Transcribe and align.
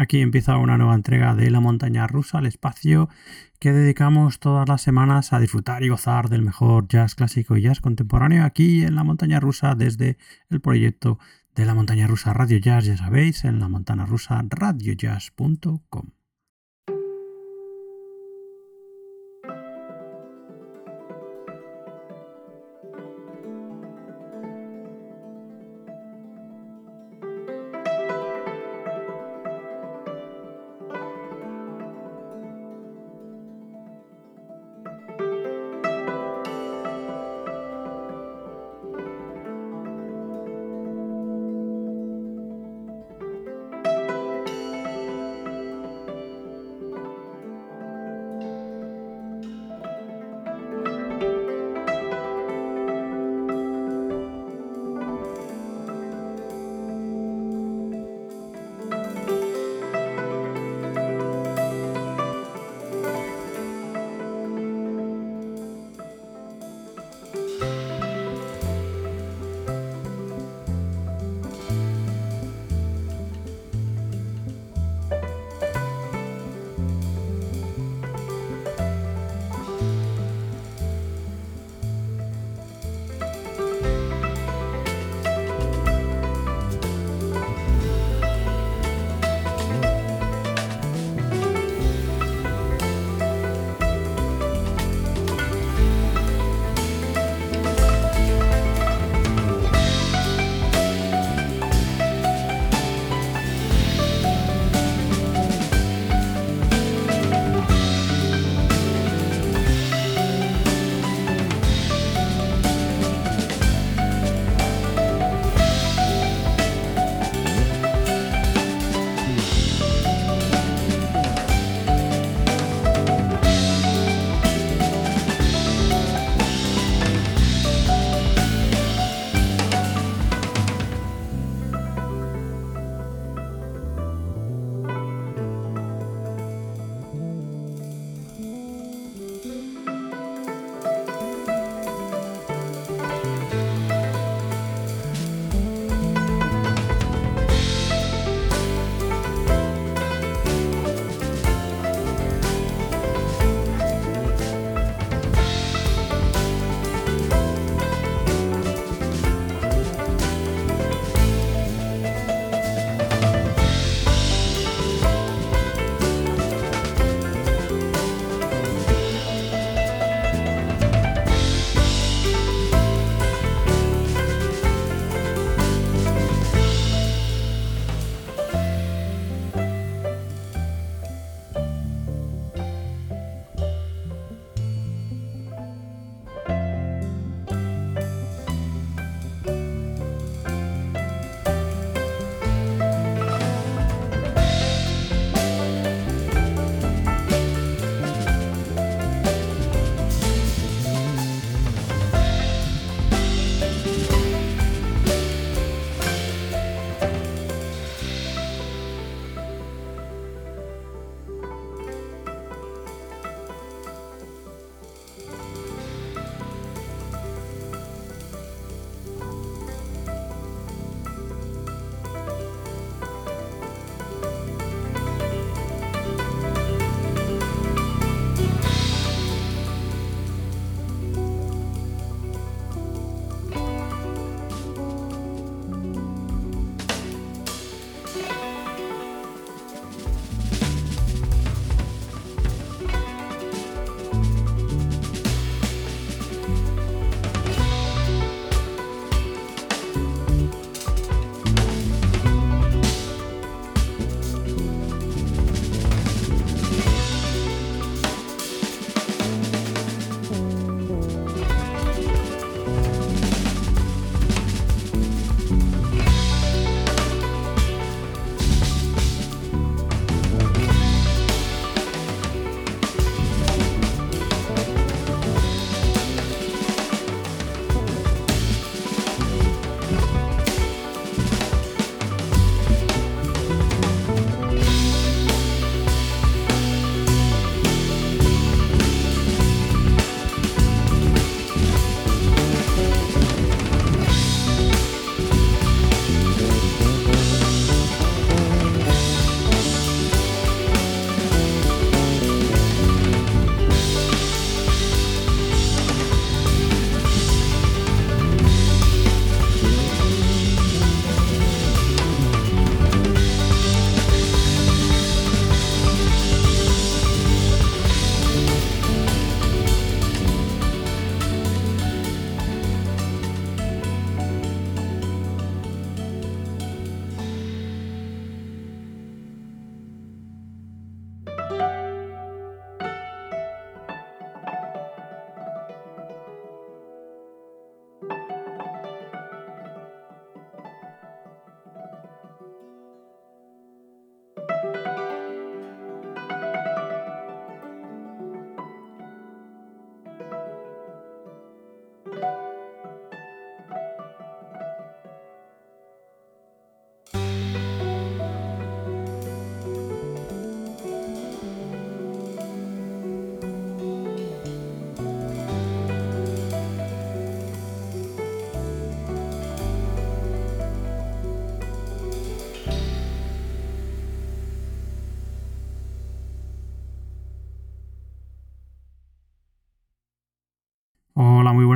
Aquí 0.00 0.20
empieza 0.20 0.58
una 0.58 0.78
nueva 0.78 0.94
entrega 0.94 1.34
de 1.34 1.50
La 1.50 1.58
Montaña 1.58 2.06
Rusa, 2.06 2.38
el 2.38 2.46
espacio 2.46 3.08
que 3.58 3.72
dedicamos 3.72 4.38
todas 4.38 4.68
las 4.68 4.80
semanas 4.80 5.32
a 5.32 5.40
disfrutar 5.40 5.82
y 5.82 5.88
gozar 5.88 6.28
del 6.28 6.42
mejor 6.42 6.86
jazz 6.86 7.16
clásico 7.16 7.56
y 7.56 7.62
jazz 7.62 7.80
contemporáneo 7.80 8.44
aquí 8.44 8.84
en 8.84 8.94
La 8.94 9.02
Montaña 9.02 9.40
Rusa 9.40 9.74
desde 9.74 10.16
el 10.50 10.60
proyecto 10.60 11.18
de 11.56 11.66
La 11.66 11.74
Montaña 11.74 12.06
Rusa 12.06 12.32
Radio 12.32 12.58
Jazz, 12.58 12.84
ya 12.84 12.96
sabéis, 12.96 13.44
en 13.44 13.58
la 13.58 13.68
montana 13.68 14.06
rusa 14.06 14.40
radiojazz.com. 14.48 16.17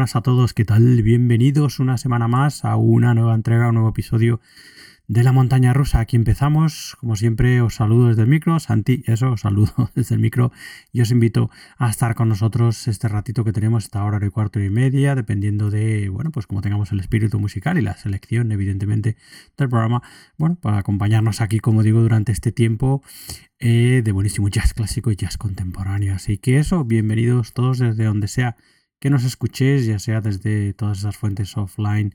buenas 0.03 0.17
a 0.17 0.21
todos, 0.23 0.53
¿qué 0.53 0.65
tal? 0.65 1.01
Bienvenidos 1.03 1.79
una 1.79 1.97
semana 1.97 2.27
más 2.27 2.65
a 2.65 2.75
una 2.75 3.15
nueva 3.15 3.37
entrega, 3.37 3.69
un 3.69 3.75
nuevo 3.75 3.91
episodio 3.91 4.41
de 5.07 5.23
la 5.23 5.31
montaña 5.31 5.73
rusa. 5.73 6.01
Aquí 6.01 6.17
empezamos. 6.17 6.97
Como 6.99 7.15
siempre, 7.15 7.61
os 7.61 7.77
saludo 7.77 8.09
desde 8.09 8.23
el 8.23 8.27
micro. 8.27 8.59
Santi, 8.59 9.05
eso, 9.07 9.31
os 9.31 9.43
saludo 9.43 9.73
desde 9.95 10.17
el 10.17 10.21
micro. 10.21 10.51
Y 10.91 11.03
os 11.03 11.13
invito 11.13 11.51
a 11.79 11.89
estar 11.89 12.17
con 12.17 12.29
nosotros 12.29 12.89
este 12.89 13.07
ratito 13.07 13.45
que 13.45 13.53
tenemos, 13.53 13.85
esta 13.85 14.03
hora 14.03 14.19
y 14.27 14.31
cuarto 14.31 14.59
y 14.59 14.71
media, 14.71 15.15
dependiendo 15.15 15.71
de, 15.71 16.09
bueno, 16.09 16.33
pues 16.33 16.49
como 16.49 16.63
tengamos 16.63 16.91
el 16.91 16.99
espíritu 16.99 17.39
musical 17.39 17.79
y 17.79 17.83
la 17.83 17.97
selección, 17.97 18.51
evidentemente, 18.51 19.17
del 19.57 19.69
programa. 19.69 20.03
Bueno, 20.37 20.57
para 20.57 20.79
acompañarnos 20.79 21.41
aquí, 21.41 21.61
como 21.61 21.85
digo, 21.85 22.01
durante 22.01 22.33
este 22.33 22.51
tiempo 22.51 23.05
eh, 23.61 24.03
de 24.05 24.11
buenísimo 24.11 24.49
jazz 24.49 24.75
clásico 24.75 25.13
y 25.13 25.17
jazz 25.17 25.37
contemporáneo. 25.37 26.13
Así 26.17 26.39
que 26.39 26.59
eso, 26.59 26.85
bienvenidos 26.85 27.53
todos 27.53 27.79
desde 27.79 28.03
donde 28.03 28.27
sea 28.27 28.57
que 29.03 29.11
nos 29.11 29.25
escuchéis, 29.25 29.85
ya 29.85 29.99
sea 29.99 30.21
desde 30.21 30.75
todas 30.75 30.99
esas 30.99 31.17
fuentes 31.17 31.57
offline 31.57 32.15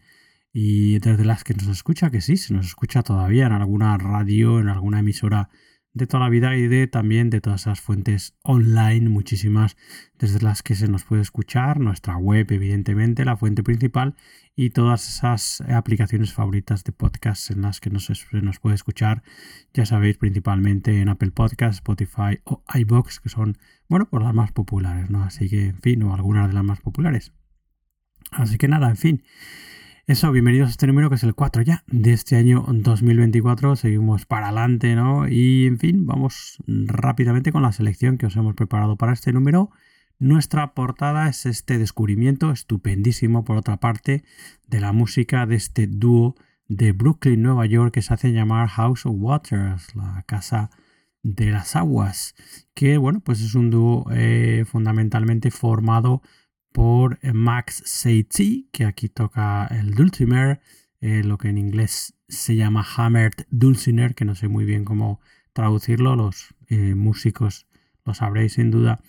y 0.53 0.99
desde 0.99 1.25
las 1.25 1.43
que 1.43 1.53
nos 1.53 1.67
escucha, 1.67 2.09
que 2.11 2.21
sí, 2.21 2.37
se 2.37 2.53
nos 2.53 2.65
escucha 2.65 3.03
todavía 3.03 3.45
en 3.45 3.51
alguna 3.51 3.97
radio, 3.97 4.61
en 4.61 4.69
alguna 4.69 4.99
emisora 4.99 5.49
de 5.97 6.07
toda 6.07 6.23
la 6.23 6.29
vida 6.29 6.55
y 6.55 6.67
de 6.67 6.87
también 6.87 7.29
de 7.29 7.41
todas 7.41 7.61
esas 7.61 7.81
fuentes 7.81 8.35
online, 8.43 9.09
muchísimas 9.09 9.75
desde 10.17 10.39
las 10.39 10.63
que 10.63 10.75
se 10.75 10.87
nos 10.87 11.03
puede 11.03 11.21
escuchar, 11.21 11.79
nuestra 11.79 12.17
web 12.17 12.51
evidentemente, 12.51 13.25
la 13.25 13.35
fuente 13.37 13.63
principal 13.63 14.15
y 14.55 14.69
todas 14.69 15.07
esas 15.07 15.61
aplicaciones 15.61 16.33
favoritas 16.33 16.83
de 16.83 16.91
podcast 16.91 17.51
en 17.51 17.61
las 17.61 17.79
que 17.79 17.89
nos, 17.89 18.09
nos 18.31 18.59
puede 18.59 18.75
escuchar, 18.75 19.23
ya 19.73 19.85
sabéis, 19.85 20.17
principalmente 20.17 21.01
en 21.01 21.09
Apple 21.09 21.31
Podcasts, 21.31 21.77
Spotify 21.77 22.39
o 22.43 22.63
iBox, 22.73 23.19
que 23.19 23.29
son 23.29 23.57
bueno, 23.87 24.09
por 24.09 24.21
las 24.21 24.33
más 24.33 24.51
populares, 24.51 25.09
¿no? 25.09 25.23
Así 25.23 25.49
que, 25.49 25.67
en 25.67 25.81
fin, 25.81 26.03
o 26.03 26.13
algunas 26.13 26.47
de 26.47 26.53
las 26.53 26.63
más 26.63 26.81
populares. 26.81 27.33
Así 28.31 28.57
que 28.57 28.67
nada, 28.67 28.89
en 28.89 28.97
fin. 28.97 29.23
Eso, 30.09 30.31
bienvenidos 30.31 30.69
a 30.69 30.71
este 30.71 30.87
número 30.87 31.09
que 31.09 31.15
es 31.15 31.23
el 31.23 31.35
4 31.35 31.63
ya 31.63 31.83
de 31.87 32.13
este 32.13 32.37
año 32.37 32.63
2024. 32.69 33.75
Seguimos 33.75 34.25
para 34.25 34.47
adelante, 34.47 34.95
¿no? 34.95 35.27
Y 35.27 35.65
en 35.65 35.79
fin, 35.79 36.05
vamos 36.05 36.63
rápidamente 36.65 37.51
con 37.51 37.61
la 37.61 37.73
selección 37.73 38.17
que 38.17 38.25
os 38.25 38.35
hemos 38.37 38.55
preparado 38.55 38.95
para 38.95 39.11
este 39.11 39.33
número. 39.33 39.69
Nuestra 40.17 40.73
portada 40.73 41.27
es 41.27 41.45
este 41.45 41.77
descubrimiento 41.77 42.51
estupendísimo, 42.53 43.43
por 43.43 43.57
otra 43.57 43.81
parte, 43.81 44.23
de 44.65 44.79
la 44.79 44.93
música 44.93 45.45
de 45.45 45.55
este 45.55 45.87
dúo 45.87 46.35
de 46.69 46.93
Brooklyn, 46.93 47.41
Nueva 47.41 47.65
York, 47.65 47.93
que 47.93 48.01
se 48.01 48.13
hace 48.13 48.31
llamar 48.31 48.69
House 48.69 49.05
of 49.05 49.15
Waters, 49.17 49.93
la 49.93 50.23
casa 50.25 50.69
de 51.21 51.51
las 51.51 51.75
aguas, 51.75 52.33
que 52.73 52.97
bueno, 52.97 53.19
pues 53.19 53.41
es 53.41 53.55
un 53.55 53.71
dúo 53.71 54.05
eh, 54.13 54.63
fundamentalmente 54.65 55.51
formado 55.51 56.21
por 56.77 57.17
eh, 57.23 57.33
Max 57.33 57.81
Seitzi, 57.87 58.69
que 58.71 58.85
aquí 58.85 59.09
toca 59.09 59.65
el 59.65 59.95
dulcimer, 59.95 60.61
eh, 61.01 61.23
lo 61.23 61.39
que 61.39 61.49
en 61.49 61.57
inglés 61.57 62.13
se 62.27 62.55
llama 62.55 62.85
hammered 62.95 63.33
dulcimer, 63.49 64.13
que 64.13 64.25
no 64.25 64.35
sé 64.35 64.47
muy 64.47 64.63
bien 64.63 64.85
cómo 64.85 65.19
traducirlo, 65.53 66.15
los 66.15 66.53
músicos 66.69 67.65
lo 68.05 68.13
sabréis 68.13 68.53
sin 68.53 68.69
duda, 68.69 69.01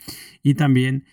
y 0.43 0.55
también 0.55 1.05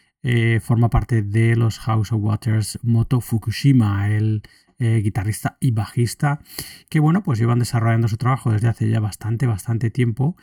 forma 0.62 0.90
parte 0.90 1.24
de 1.24 1.58
los 1.58 1.80
House 1.80 2.14
of 2.14 2.22
Waters 2.22 2.80
Moto 2.84 3.20
Fukushima, 3.20 4.10
el 4.16 4.44
eh, 4.78 5.00
guitarrista 5.02 5.56
y 5.62 5.72
bajista, 5.72 6.42
que 6.90 7.00
bueno, 7.00 7.24
pues 7.24 7.40
llevan 7.40 7.60
desarrollando 7.60 8.10
su 8.10 8.18
trabajo 8.18 8.52
desde 8.52 8.68
hace 8.68 8.90
ya 8.90 9.00
bastante, 9.00 9.48
bastante 9.48 9.90
tiempo 9.90 10.36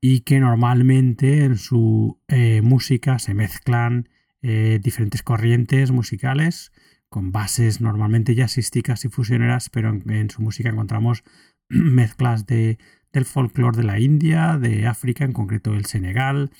y 0.00 0.20
que 0.20 0.40
normalmente 0.40 1.44
en 1.44 1.56
su 1.56 2.18
eh, 2.28 2.62
música 2.62 3.18
se 3.18 3.34
mezclan 3.34 4.08
eh, 4.42 4.78
diferentes 4.82 5.22
corrientes 5.22 5.90
musicales 5.90 6.72
con 7.08 7.32
bases 7.32 7.80
normalmente 7.80 8.34
jazzísticas 8.34 9.04
y 9.04 9.08
fusioneras, 9.08 9.70
pero 9.70 9.90
en, 9.90 10.30
su 10.30 10.42
música 10.42 10.68
encontramos 10.68 11.24
mezclas 11.68 12.46
de, 12.46 12.78
del 13.12 13.24
folclore 13.24 13.78
de 13.78 13.84
la 13.84 13.98
India, 14.00 14.58
de 14.58 14.86
África, 14.86 15.24
en 15.24 15.32
concreto 15.32 15.74
el 15.74 15.86
Senegal, 15.86 16.50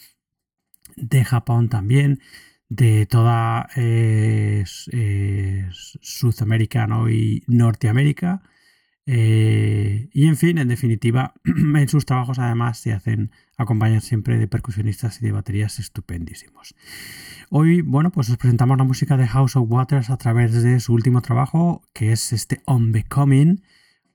de 0.97 1.25
Japón 1.25 1.69
también, 1.69 2.21
de 2.69 3.07
toda 3.07 3.69
eh, 3.77 4.65
eh, 4.93 5.69
Sudamérica 5.71 6.89
y 7.11 7.43
Norteamérica. 7.47 8.43
Eh, 9.07 10.09
y 10.13 10.27
en 10.27 10.37
fin, 10.37 10.59
en 10.59 10.67
definitiva, 10.67 11.35
en 11.45 11.89
sus 11.89 12.07
trabajos 12.07 12.41
además 12.41 12.79
se 12.79 12.93
hacen 12.93 13.31
acompañar 13.57 14.03
siempre 14.03 14.37
de 14.37 14.49
percusionistas 14.49 15.23
y 15.23 15.27
de 15.27 15.33
baterías 15.33 15.79
estupendísimos. 15.79 16.75
Hoy, 17.49 17.83
bueno, 17.83 18.11
pues 18.11 18.29
os 18.31 18.37
presentamos 18.37 18.77
la 18.77 18.85
música 18.85 19.17
de 19.17 19.29
House 19.29 19.55
of 19.55 19.71
Waters 19.71 20.11
a 20.11 20.17
través 20.17 20.61
de 20.61 20.81
su 20.81 20.93
último 20.93 21.23
trabajo, 21.23 21.83
que 21.95 22.11
es 22.11 22.33
este 22.33 22.61
On 22.65 22.91
Becoming, 22.91 23.63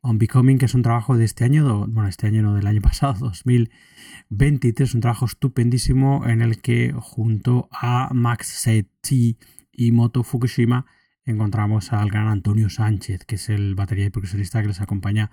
On 0.01 0.17
Becoming, 0.17 0.57
que 0.57 0.65
es 0.65 0.73
un 0.73 0.81
trabajo 0.81 1.17
de 1.17 1.23
este 1.23 1.45
año, 1.45 1.87
bueno, 1.87 2.09
este 2.09 2.27
año 2.27 2.41
no, 2.41 2.55
del 2.55 2.67
año 2.67 2.81
pasado, 2.81 3.13
2023, 3.19 4.93
un 4.93 5.01
trabajo 5.01 5.25
estupendísimo 5.25 6.27
en 6.27 6.41
el 6.41 6.59
que 6.59 6.93
junto 6.99 7.69
a 7.71 8.09
Max 8.13 8.47
Setti 8.47 9.37
y 9.71 9.93
Moto 9.93 10.23
Fukushima 10.23 10.85
encontramos 11.25 11.93
al 11.93 12.09
gran 12.09 12.27
Antonio 12.27 12.69
Sánchez, 12.69 13.25
que 13.25 13.35
es 13.35 13.49
el 13.49 13.75
batería 13.75 14.05
y 14.05 14.09
percusionista 14.09 14.61
que 14.61 14.67
les 14.67 14.81
acompaña 14.81 15.31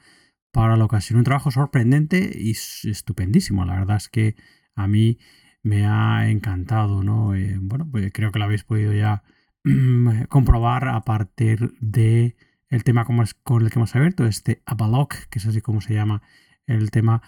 para 0.52 0.76
la 0.76 0.84
ocasión. 0.84 1.18
Un 1.18 1.24
trabajo 1.24 1.50
sorprendente 1.50 2.30
y 2.34 2.52
estupendísimo. 2.52 3.64
La 3.64 3.78
verdad 3.78 3.96
es 3.96 4.08
que 4.08 4.36
a 4.74 4.86
mí 4.86 5.18
me 5.62 5.86
ha 5.86 6.30
encantado, 6.30 7.02
¿no? 7.02 7.34
Eh, 7.34 7.58
bueno, 7.60 7.88
pues 7.90 8.10
creo 8.12 8.32
que 8.32 8.38
lo 8.38 8.44
habéis 8.44 8.64
podido 8.64 8.92
ya 8.92 9.22
comprobar 10.28 10.88
a 10.88 11.02
partir 11.02 11.74
de 11.80 12.36
el 12.68 12.84
tema 12.84 13.04
con 13.04 13.62
el 13.62 13.70
que 13.70 13.78
hemos 13.78 13.96
abierto, 13.96 14.26
este 14.26 14.62
Avalok, 14.66 15.14
que 15.30 15.38
es 15.38 15.46
así 15.46 15.60
como 15.60 15.80
se 15.80 15.94
llama 15.94 16.22
el 16.68 16.90
tema 16.90 17.22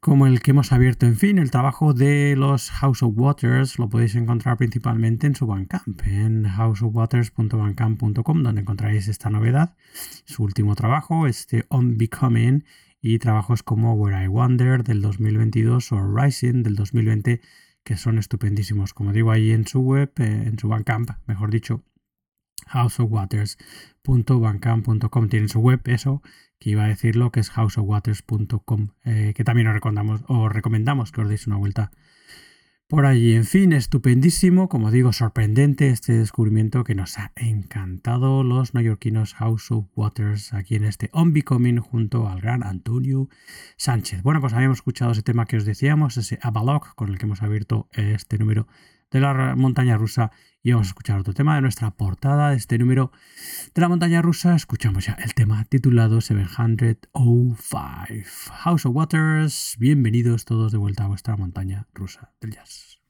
como 0.00 0.26
el 0.26 0.42
que 0.42 0.50
hemos 0.50 0.72
abierto. 0.72 1.06
En 1.06 1.16
fin, 1.16 1.38
el 1.38 1.50
trabajo 1.50 1.94
de 1.94 2.34
los 2.36 2.70
House 2.70 3.02
of 3.02 3.14
Waters 3.16 3.78
lo 3.78 3.88
podéis 3.88 4.14
encontrar 4.16 4.58
principalmente 4.58 5.26
en 5.26 5.34
su 5.34 5.46
Bandcamp, 5.46 6.02
en 6.06 6.44
houseofwaters.bandcamp.com, 6.44 8.42
donde 8.42 8.60
encontraréis 8.60 9.08
esta 9.08 9.30
novedad, 9.30 9.76
su 10.24 10.42
último 10.42 10.74
trabajo, 10.74 11.26
este 11.26 11.64
On 11.68 11.96
Becoming, 11.96 12.64
y 13.02 13.18
trabajos 13.18 13.62
como 13.64 13.94
Where 13.94 14.24
I 14.24 14.28
Wonder 14.28 14.84
del 14.84 15.02
2022 15.02 15.90
o 15.92 16.16
Rising 16.16 16.62
del 16.62 16.76
2020, 16.76 17.40
que 17.82 17.96
son 17.96 18.18
estupendísimos. 18.18 18.94
Como 18.94 19.12
digo, 19.12 19.32
ahí 19.32 19.50
en 19.50 19.66
su 19.66 19.80
web, 19.80 20.12
eh, 20.18 20.44
en 20.46 20.56
su 20.58 20.68
Bandcamp, 20.68 21.10
mejor 21.26 21.50
dicho, 21.50 21.82
houseofwaters.bancam.com. 22.66 25.28
Tienen 25.28 25.48
su 25.48 25.58
web, 25.58 25.80
eso, 25.86 26.22
que 26.62 26.70
iba 26.70 26.84
a 26.84 26.88
decirlo, 26.88 27.32
que 27.32 27.40
es 27.40 27.50
houseofwaters.com, 27.50 28.90
eh, 29.04 29.32
que 29.34 29.42
también 29.42 29.66
os 29.66 29.74
recomendamos, 29.74 30.22
os 30.28 30.52
recomendamos 30.52 31.10
que 31.10 31.20
os 31.20 31.28
deis 31.28 31.48
una 31.48 31.56
vuelta 31.56 31.90
por 32.86 33.04
allí. 33.04 33.34
En 33.34 33.44
fin, 33.44 33.72
estupendísimo, 33.72 34.68
como 34.68 34.92
digo, 34.92 35.12
sorprendente 35.12 35.88
este 35.88 36.12
descubrimiento 36.12 36.84
que 36.84 36.94
nos 36.94 37.18
ha 37.18 37.32
encantado 37.34 38.44
los 38.44 38.74
neoyorquinos 38.74 39.34
House 39.34 39.72
of 39.72 39.86
Waters 39.96 40.54
aquí 40.54 40.76
en 40.76 40.84
este 40.84 41.10
On 41.12 41.34
junto 41.80 42.28
al 42.28 42.40
gran 42.40 42.62
Antonio 42.62 43.28
Sánchez. 43.76 44.22
Bueno, 44.22 44.40
pues 44.40 44.52
habíamos 44.52 44.78
escuchado 44.78 45.10
ese 45.10 45.22
tema 45.22 45.46
que 45.46 45.56
os 45.56 45.64
decíamos, 45.64 46.16
ese 46.16 46.38
Avalok, 46.42 46.94
con 46.94 47.08
el 47.08 47.18
que 47.18 47.26
hemos 47.26 47.42
abierto 47.42 47.88
este 47.92 48.38
número 48.38 48.68
de 49.10 49.18
la 49.18 49.56
montaña 49.56 49.98
rusa 49.98 50.30
y 50.62 50.72
vamos 50.72 50.88
a 50.88 50.90
escuchar 50.90 51.18
otro 51.18 51.34
tema 51.34 51.56
de 51.56 51.62
nuestra 51.62 51.90
portada 51.90 52.50
de 52.50 52.56
este 52.56 52.78
número 52.78 53.10
de 53.74 53.80
la 53.80 53.88
montaña 53.88 54.22
rusa. 54.22 54.54
Escuchamos 54.54 55.06
ya 55.06 55.14
el 55.14 55.34
tema 55.34 55.64
titulado 55.64 56.20
705 56.20 57.56
House 58.52 58.86
of 58.86 58.94
Waters. 58.94 59.76
Bienvenidos 59.78 60.44
todos 60.44 60.70
de 60.70 60.78
vuelta 60.78 61.04
a 61.04 61.08
vuestra 61.08 61.36
montaña 61.36 61.88
rusa 61.94 62.32
del 62.40 62.52
jazz. 62.52 63.00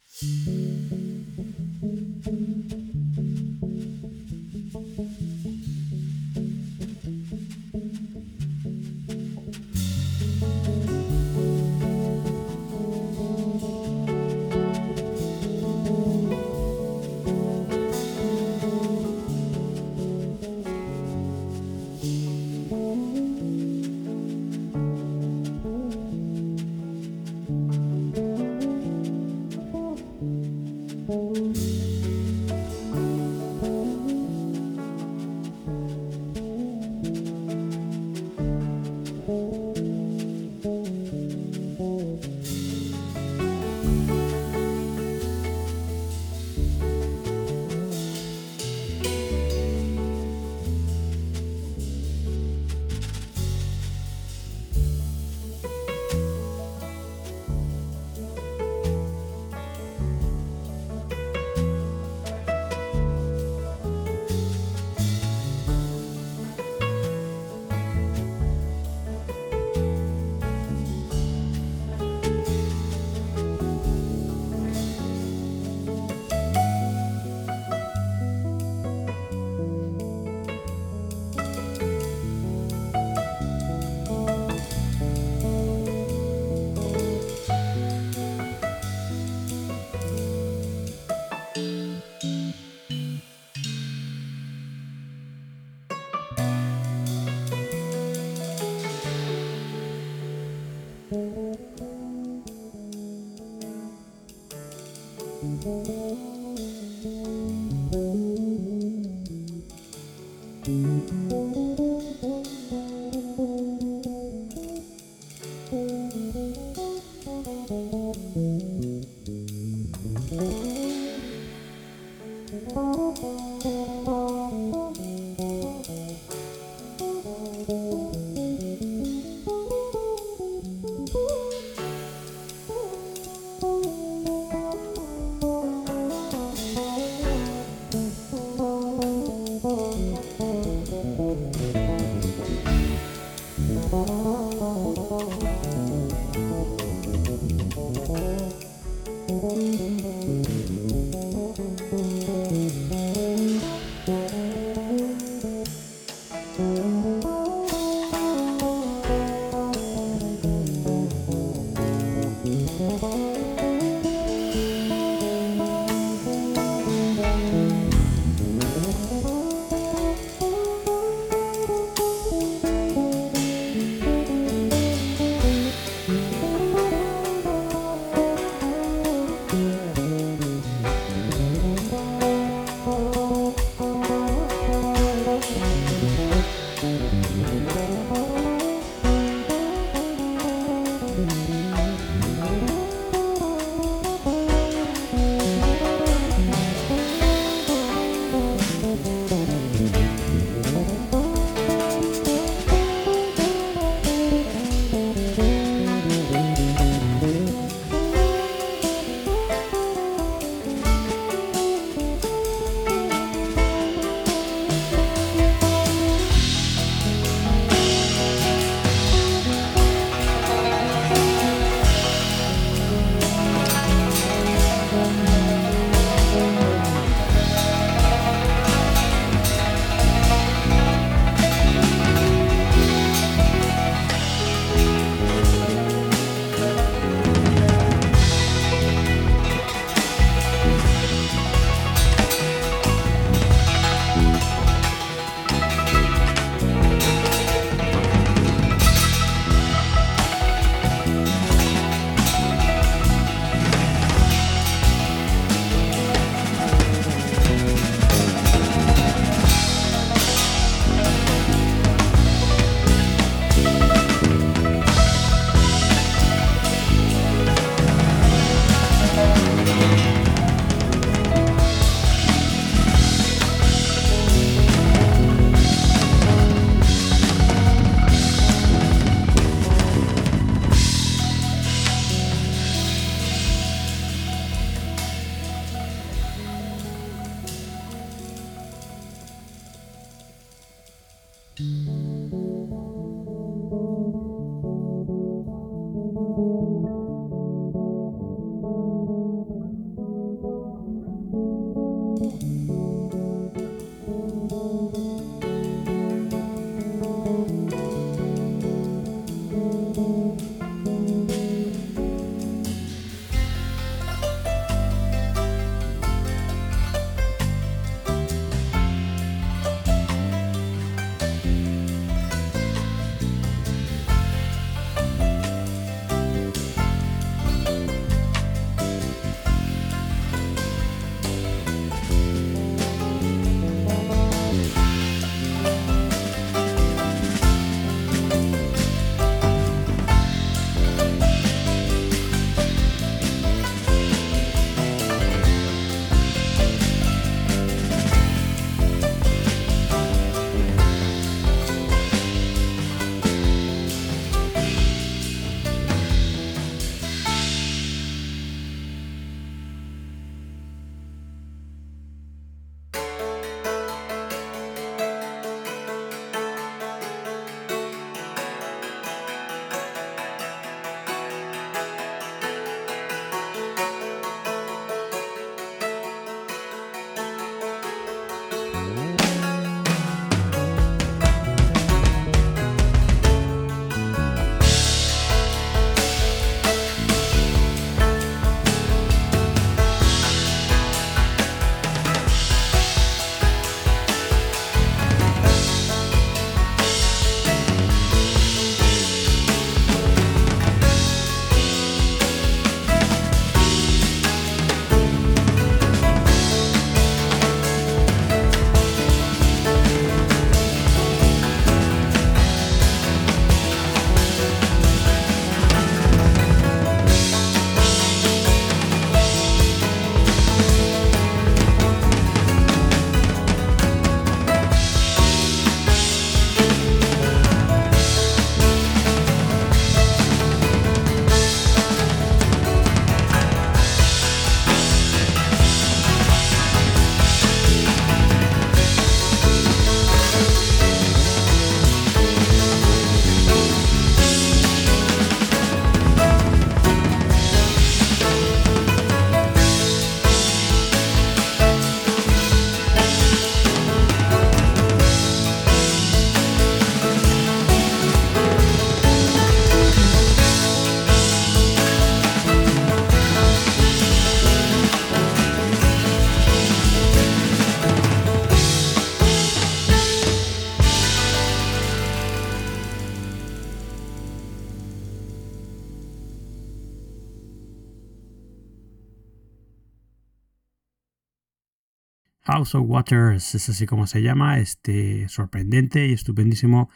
Waters 482.80 483.54
es 483.54 483.68
así 483.68 483.86
como 483.86 484.06
se 484.06 484.22
llama, 484.22 484.58
este 484.58 485.28
sorprendente 485.28 486.06
y 486.06 486.12
estupendísimo 486.12 486.88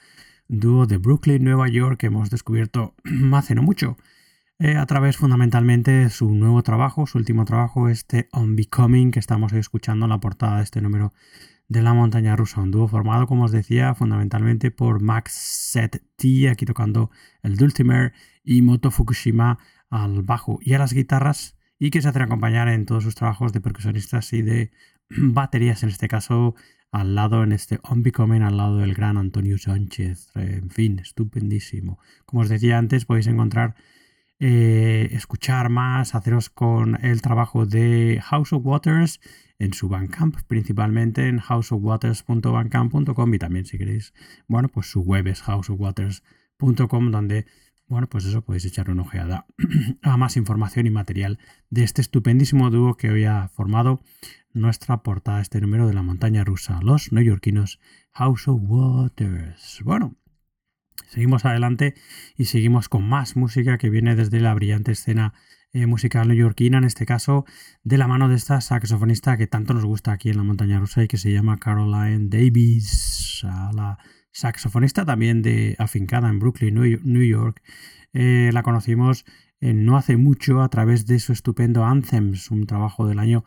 dúo 0.48 0.86
de 0.86 0.96
Brooklyn, 0.98 1.44
Nueva 1.44 1.68
York, 1.68 1.98
que 1.98 2.06
hemos 2.06 2.30
descubierto 2.30 2.94
hace 3.34 3.54
no 3.54 3.62
mucho, 3.62 3.96
eh, 4.58 4.76
a 4.76 4.86
través 4.86 5.16
fundamentalmente 5.16 5.90
de 5.90 6.10
su 6.10 6.34
nuevo 6.34 6.62
trabajo, 6.62 7.06
su 7.06 7.18
último 7.18 7.44
trabajo, 7.44 7.88
este 7.88 8.28
Unbecoming, 8.32 9.10
que 9.10 9.18
estamos 9.18 9.52
escuchando 9.52 10.06
en 10.06 10.10
la 10.10 10.20
portada 10.20 10.58
de 10.58 10.64
este 10.64 10.80
número 10.80 11.12
de 11.68 11.82
la 11.82 11.92
montaña 11.92 12.36
rusa, 12.36 12.60
un 12.60 12.70
dúo 12.70 12.88
formado, 12.88 13.26
como 13.26 13.44
os 13.44 13.52
decía, 13.52 13.94
fundamentalmente 13.94 14.70
por 14.70 15.02
Max 15.02 15.32
Set 15.32 16.02
T, 16.16 16.48
aquí 16.48 16.64
tocando 16.64 17.10
el 17.42 17.56
Dulcimer, 17.56 18.12
y 18.44 18.62
Moto 18.62 18.90
Fukushima 18.90 19.58
al 19.90 20.22
bajo 20.22 20.58
y 20.62 20.74
a 20.74 20.78
las 20.78 20.92
guitarras, 20.92 21.56
y 21.78 21.90
que 21.90 22.00
se 22.00 22.08
hacen 22.08 22.22
acompañar 22.22 22.68
en 22.68 22.86
todos 22.86 23.04
sus 23.04 23.14
trabajos 23.14 23.52
de 23.52 23.60
percusionistas 23.60 24.32
y 24.32 24.42
de 24.42 24.70
baterías, 25.10 25.82
en 25.82 25.88
este 25.90 26.08
caso 26.08 26.54
al 26.92 27.14
lado 27.14 27.42
en 27.42 27.52
este 27.52 27.78
Unbecoming, 27.88 28.42
al 28.42 28.56
lado 28.56 28.78
del 28.78 28.94
gran 28.94 29.18
Antonio 29.18 29.58
Sánchez. 29.58 30.30
En 30.34 30.70
fin, 30.70 30.98
estupendísimo. 30.98 31.98
Como 32.24 32.42
os 32.42 32.48
decía 32.48 32.78
antes, 32.78 33.04
podéis 33.04 33.26
encontrar, 33.26 33.74
eh, 34.38 35.08
escuchar 35.12 35.68
más, 35.68 36.14
haceros 36.14 36.48
con 36.48 37.04
el 37.04 37.20
trabajo 37.20 37.66
de 37.66 38.20
House 38.22 38.52
of 38.52 38.64
Waters 38.64 39.20
en 39.58 39.72
su 39.74 39.88
Bandcamp, 39.88 40.36
principalmente 40.46 41.28
en 41.28 41.38
houseofwaters.bandcamp.com 41.38 43.34
y 43.34 43.38
también 43.38 43.66
si 43.66 43.78
queréis, 43.78 44.12
bueno, 44.48 44.68
pues 44.68 44.86
su 44.86 45.00
web 45.02 45.26
es 45.28 45.42
houseofwaters.com 45.42 47.10
donde, 47.10 47.46
bueno, 47.88 48.06
pues 48.08 48.26
eso 48.26 48.42
podéis 48.42 48.66
echar 48.66 48.90
una 48.90 49.02
ojeada 49.02 49.46
a 50.02 50.16
más 50.16 50.36
información 50.36 50.86
y 50.86 50.90
material 50.90 51.38
de 51.70 51.84
este 51.84 52.02
estupendísimo 52.02 52.70
dúo 52.70 52.96
que 52.96 53.10
hoy 53.10 53.24
ha 53.24 53.48
formado 53.48 54.02
nuestra 54.56 55.02
portada, 55.02 55.40
este 55.40 55.60
número 55.60 55.86
de 55.86 55.94
la 55.94 56.02
montaña 56.02 56.42
rusa, 56.42 56.80
los 56.82 57.12
neoyorquinos 57.12 57.78
House 58.12 58.48
of 58.48 58.60
Waters. 58.62 59.80
Bueno, 59.84 60.16
seguimos 61.08 61.44
adelante 61.44 61.94
y 62.36 62.46
seguimos 62.46 62.88
con 62.88 63.06
más 63.06 63.36
música 63.36 63.78
que 63.78 63.90
viene 63.90 64.16
desde 64.16 64.40
la 64.40 64.54
brillante 64.54 64.92
escena 64.92 65.34
eh, 65.72 65.86
musical 65.86 66.28
neoyorquina, 66.28 66.78
en 66.78 66.84
este 66.84 67.04
caso 67.04 67.44
de 67.84 67.98
la 67.98 68.08
mano 68.08 68.28
de 68.28 68.36
esta 68.36 68.60
saxofonista 68.60 69.36
que 69.36 69.46
tanto 69.46 69.74
nos 69.74 69.84
gusta 69.84 70.12
aquí 70.12 70.30
en 70.30 70.38
la 70.38 70.42
montaña 70.42 70.80
rusa 70.80 71.04
y 71.04 71.08
que 71.08 71.18
se 71.18 71.30
llama 71.30 71.58
Caroline 71.58 72.28
Davis, 72.28 73.44
la 73.44 73.98
saxofonista 74.32 75.04
también 75.04 75.42
de 75.42 75.76
afincada 75.78 76.30
en 76.30 76.38
Brooklyn, 76.38 76.74
New 76.74 77.24
York. 77.24 77.62
Eh, 78.14 78.50
la 78.52 78.62
conocimos 78.62 79.26
no 79.60 79.96
hace 79.96 80.16
mucho 80.16 80.62
a 80.62 80.68
través 80.68 81.06
de 81.06 81.18
su 81.18 81.32
estupendo 81.32 81.84
Anthems, 81.84 82.50
un 82.50 82.66
trabajo 82.66 83.06
del 83.06 83.18
año 83.18 83.44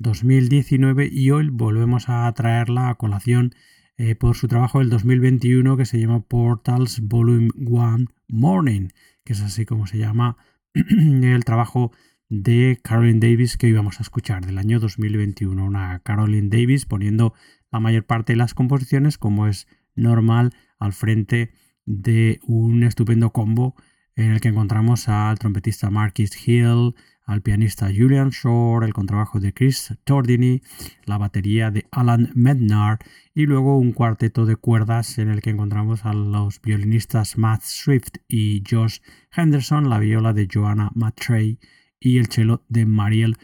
2019 0.00 1.10
y 1.12 1.30
hoy 1.30 1.50
volvemos 1.50 2.08
a 2.08 2.32
traerla 2.32 2.88
a 2.88 2.94
colación 2.94 3.54
eh, 3.98 4.14
por 4.14 4.34
su 4.34 4.48
trabajo 4.48 4.78
del 4.78 4.88
2021 4.88 5.76
que 5.76 5.84
se 5.84 6.00
llama 6.00 6.22
Portals 6.22 7.00
Volume 7.02 7.50
1 7.54 8.06
Morning, 8.28 8.88
que 9.24 9.34
es 9.34 9.42
así 9.42 9.66
como 9.66 9.86
se 9.86 9.98
llama 9.98 10.38
el 10.74 11.44
trabajo 11.44 11.92
de 12.30 12.80
Caroline 12.82 13.20
Davis 13.20 13.58
que 13.58 13.68
íbamos 13.68 14.00
a 14.00 14.02
escuchar 14.02 14.46
del 14.46 14.56
año 14.56 14.80
2021. 14.80 15.62
Una 15.62 15.98
Caroline 15.98 16.48
Davis 16.48 16.86
poniendo 16.86 17.34
la 17.70 17.78
mayor 17.78 18.06
parte 18.06 18.32
de 18.32 18.38
las 18.38 18.54
composiciones 18.54 19.18
como 19.18 19.48
es 19.48 19.68
normal 19.94 20.54
al 20.78 20.94
frente 20.94 21.52
de 21.84 22.40
un 22.46 22.84
estupendo 22.84 23.32
combo 23.32 23.74
en 24.16 24.30
el 24.30 24.40
que 24.40 24.48
encontramos 24.48 25.08
al 25.10 25.38
trompetista 25.38 25.90
Marquis 25.90 26.48
Hill, 26.48 26.94
al 27.30 27.42
pianista 27.42 27.86
Julian 27.86 28.30
Shore, 28.30 28.86
el 28.86 28.92
contrabajo 28.92 29.38
de 29.38 29.54
Chris 29.54 29.94
Tordini, 30.04 30.62
la 31.04 31.16
batería 31.16 31.70
de 31.70 31.86
Alan 31.92 32.32
Mednar 32.34 32.98
y 33.34 33.46
luego 33.46 33.78
un 33.78 33.92
cuarteto 33.92 34.46
de 34.46 34.56
cuerdas 34.56 35.18
en 35.18 35.30
el 35.30 35.40
que 35.40 35.50
encontramos 35.50 36.04
a 36.04 36.12
los 36.12 36.60
violinistas 36.60 37.38
Matt 37.38 37.62
Swift 37.62 38.18
y 38.26 38.64
Josh 38.68 38.98
Henderson, 39.32 39.88
la 39.88 40.00
viola 40.00 40.32
de 40.32 40.48
Joanna 40.52 40.90
Matrey 40.94 41.58
y 42.00 42.18
el 42.18 42.26
cello 42.26 42.64
de 42.68 42.84
Mariel 42.84 43.36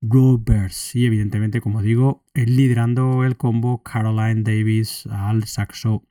Roberts. 0.00 0.94
Y 0.94 1.06
evidentemente, 1.06 1.60
como 1.60 1.82
digo, 1.82 2.24
liderando 2.34 3.24
el 3.24 3.36
combo 3.36 3.82
Caroline 3.82 4.42
Davis 4.42 5.06
al 5.10 5.44
saxo 5.44 6.04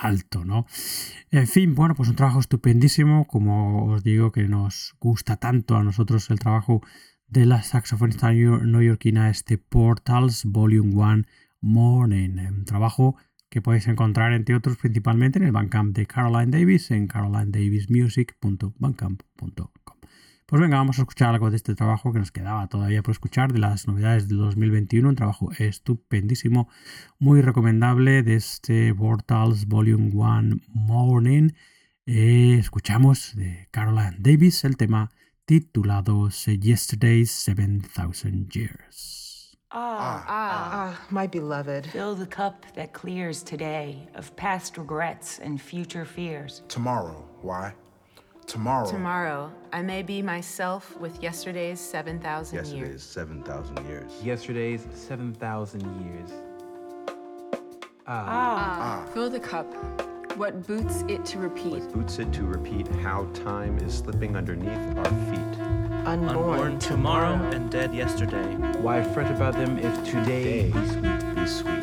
alto, 0.00 0.44
¿no? 0.44 0.66
En 1.30 1.46
fin, 1.46 1.74
bueno, 1.74 1.94
pues 1.94 2.08
un 2.08 2.16
trabajo 2.16 2.40
estupendísimo, 2.40 3.26
como 3.26 3.86
os 3.86 4.02
digo, 4.02 4.32
que 4.32 4.48
nos 4.48 4.94
gusta 5.00 5.36
tanto 5.36 5.76
a 5.76 5.82
nosotros 5.82 6.30
el 6.30 6.38
trabajo 6.38 6.82
de 7.28 7.46
la 7.46 7.62
saxofonista 7.62 8.32
neoyorquina 8.32 9.30
este 9.30 9.58
Portals 9.58 10.44
Volume 10.44 10.94
1 10.94 11.24
Morning, 11.60 12.38
un 12.48 12.64
trabajo 12.64 13.16
que 13.48 13.62
podéis 13.62 13.88
encontrar 13.88 14.32
entre 14.32 14.54
otros 14.54 14.76
principalmente 14.76 15.38
en 15.38 15.46
el 15.46 15.52
Bandcamp 15.52 15.96
de 15.96 16.06
Caroline 16.06 16.56
Davis 16.56 16.90
en 16.90 17.06
carolinedavismusic.bandcamp.com. 17.06 19.95
Pues 20.48 20.62
venga, 20.62 20.76
vamos 20.76 21.00
a 21.00 21.02
escuchar 21.02 21.34
algo 21.34 21.50
de 21.50 21.56
este 21.56 21.74
trabajo 21.74 22.12
que 22.12 22.20
nos 22.20 22.30
quedaba 22.30 22.68
todavía 22.68 23.02
por 23.02 23.10
escuchar 23.10 23.52
de 23.52 23.58
las 23.58 23.88
novedades 23.88 24.28
del 24.28 24.38
2021. 24.38 25.08
Un 25.08 25.16
trabajo 25.16 25.50
estupendísimo, 25.58 26.68
muy 27.18 27.42
recomendable 27.42 28.22
de 28.22 28.36
este 28.36 28.94
Portals 28.94 29.66
Volume 29.66 30.12
1 30.14 30.60
Morning. 30.68 31.50
Eh, 32.06 32.58
escuchamos 32.60 33.34
de 33.34 33.66
Caroline 33.72 34.18
Davis 34.20 34.62
el 34.62 34.76
tema 34.76 35.10
titulado 35.46 36.28
Yesterday's 36.28 37.32
7000 37.32 38.48
Years. 38.48 39.58
Ah, 39.72 40.24
ah, 40.28 40.70
ah, 40.72 41.06
my 41.10 41.26
beloved. 41.26 41.86
Fill 41.86 42.14
the 42.14 42.24
cup 42.24 42.64
that 42.76 42.92
clears 42.92 43.42
today 43.42 44.08
of 44.14 44.30
past 44.36 44.78
regrets 44.78 45.40
and 45.40 45.60
future 45.60 46.04
fears. 46.04 46.62
Tomorrow, 46.68 47.24
why? 47.42 47.74
Tomorrow. 48.46 48.88
Tomorrow, 48.88 49.50
I 49.72 49.82
may 49.82 50.02
be 50.02 50.22
myself 50.22 50.96
with 51.00 51.20
yesterday's 51.20 51.80
7,000 51.80 52.54
years. 52.54 52.72
Yesterday's 52.72 53.02
7,000 53.02 53.86
years. 53.88 54.12
Yesterday's 54.22 54.86
7,000 54.94 56.04
years. 56.04 56.30
Ah. 58.06 59.04
ah. 59.06 59.06
Fill 59.12 59.30
the 59.30 59.40
cup. 59.40 59.66
What 60.36 60.66
boots 60.66 61.02
it 61.08 61.24
to 61.26 61.38
repeat? 61.38 61.72
What 61.72 61.92
boots 61.92 62.18
it 62.18 62.32
to 62.34 62.44
repeat 62.44 62.86
how 63.02 63.24
time 63.32 63.78
is 63.78 63.98
slipping 63.98 64.36
underneath 64.36 64.96
our 64.98 65.04
feet. 65.04 65.60
Unborn, 66.06 66.28
Unborn 66.28 66.78
tomorrow 66.78 67.34
and 67.50 67.68
dead 67.68 67.92
yesterday. 67.94 68.54
Why 68.80 69.02
fret 69.02 69.30
about 69.30 69.54
them 69.54 69.78
if 69.78 70.04
today 70.04 70.70
Today 70.70 70.72
be 70.72 70.86
sweet? 70.86 71.34
be 71.34 71.46
sweet. 71.46 71.75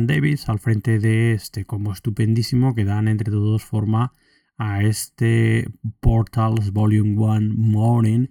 Davis 0.00 0.48
al 0.48 0.58
frente 0.58 0.98
de 0.98 1.32
este 1.32 1.66
combo 1.66 1.92
estupendísimo 1.92 2.74
que 2.74 2.84
dan 2.84 3.08
entre 3.08 3.30
todos 3.30 3.62
forma 3.62 4.12
a 4.56 4.82
este 4.82 5.68
Portals 6.00 6.72
Volume 6.72 7.18
1 7.18 7.54
Morning, 7.54 8.28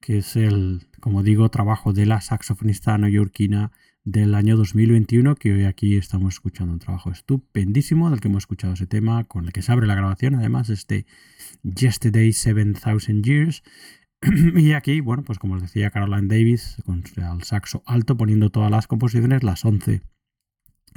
que 0.00 0.18
es 0.18 0.36
el, 0.36 0.86
como 1.00 1.22
digo, 1.22 1.48
trabajo 1.48 1.92
de 1.92 2.06
la 2.06 2.20
saxofonista 2.20 2.96
neoyorquina 2.96 3.72
del 4.04 4.36
año 4.36 4.56
2021, 4.56 5.34
que 5.34 5.52
hoy 5.52 5.64
aquí 5.64 5.96
estamos 5.96 6.34
escuchando 6.34 6.72
un 6.72 6.78
trabajo 6.78 7.10
estupendísimo 7.10 8.08
del 8.08 8.20
que 8.20 8.28
hemos 8.28 8.44
escuchado 8.44 8.74
ese 8.74 8.86
tema, 8.86 9.24
con 9.24 9.46
el 9.46 9.52
que 9.52 9.62
se 9.62 9.72
abre 9.72 9.88
la 9.88 9.96
grabación, 9.96 10.36
además, 10.36 10.70
este 10.70 11.06
Yesterday 11.64 12.32
7000 12.32 13.22
Years. 13.22 13.62
y 14.56 14.72
aquí, 14.72 15.00
bueno, 15.00 15.24
pues 15.24 15.40
como 15.40 15.54
os 15.54 15.62
decía 15.62 15.90
Caroline 15.90 16.28
Davis, 16.28 16.76
con 16.84 17.02
el 17.16 17.42
saxo 17.42 17.82
alto, 17.84 18.16
poniendo 18.16 18.50
todas 18.50 18.70
las 18.70 18.86
composiciones, 18.86 19.42
las 19.42 19.64
11 19.64 20.02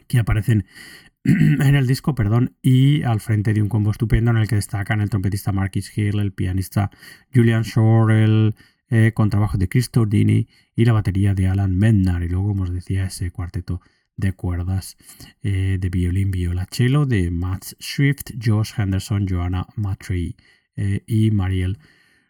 que 0.07 0.19
aparecen 0.19 0.65
en 1.23 1.75
el 1.75 1.87
disco, 1.87 2.15
perdón, 2.15 2.55
y 2.61 3.03
al 3.03 3.21
frente 3.21 3.53
de 3.53 3.61
un 3.61 3.69
combo 3.69 3.91
estupendo 3.91 4.31
en 4.31 4.37
el 4.37 4.47
que 4.47 4.55
destacan 4.55 5.01
el 5.01 5.09
trompetista 5.09 5.51
Marquis 5.51 5.97
Hill, 5.97 6.19
el 6.19 6.33
pianista 6.33 6.91
Julian 7.33 7.63
Shore, 7.63 8.23
el 8.23 8.55
eh, 8.89 9.11
contrabajo 9.13 9.57
de 9.57 9.69
Chris 9.69 9.89
Tordini 9.89 10.47
y 10.75 10.85
la 10.85 10.93
batería 10.93 11.33
de 11.33 11.47
Alan 11.47 11.77
Mednar. 11.77 12.23
Y 12.23 12.29
luego, 12.29 12.49
como 12.49 12.63
os 12.63 12.73
decía, 12.73 13.05
ese 13.05 13.31
cuarteto 13.31 13.81
de 14.17 14.33
cuerdas 14.33 14.97
eh, 15.41 15.77
de 15.79 15.89
violín, 15.89 16.31
violonchelo 16.31 17.05
de 17.05 17.31
Matt 17.31 17.63
Swift, 17.79 18.33
Josh 18.43 18.73
Henderson, 18.77 19.25
Joanna 19.27 19.65
Matrey 19.75 20.35
eh, 20.75 21.03
y 21.07 21.31
Mariel 21.31 21.79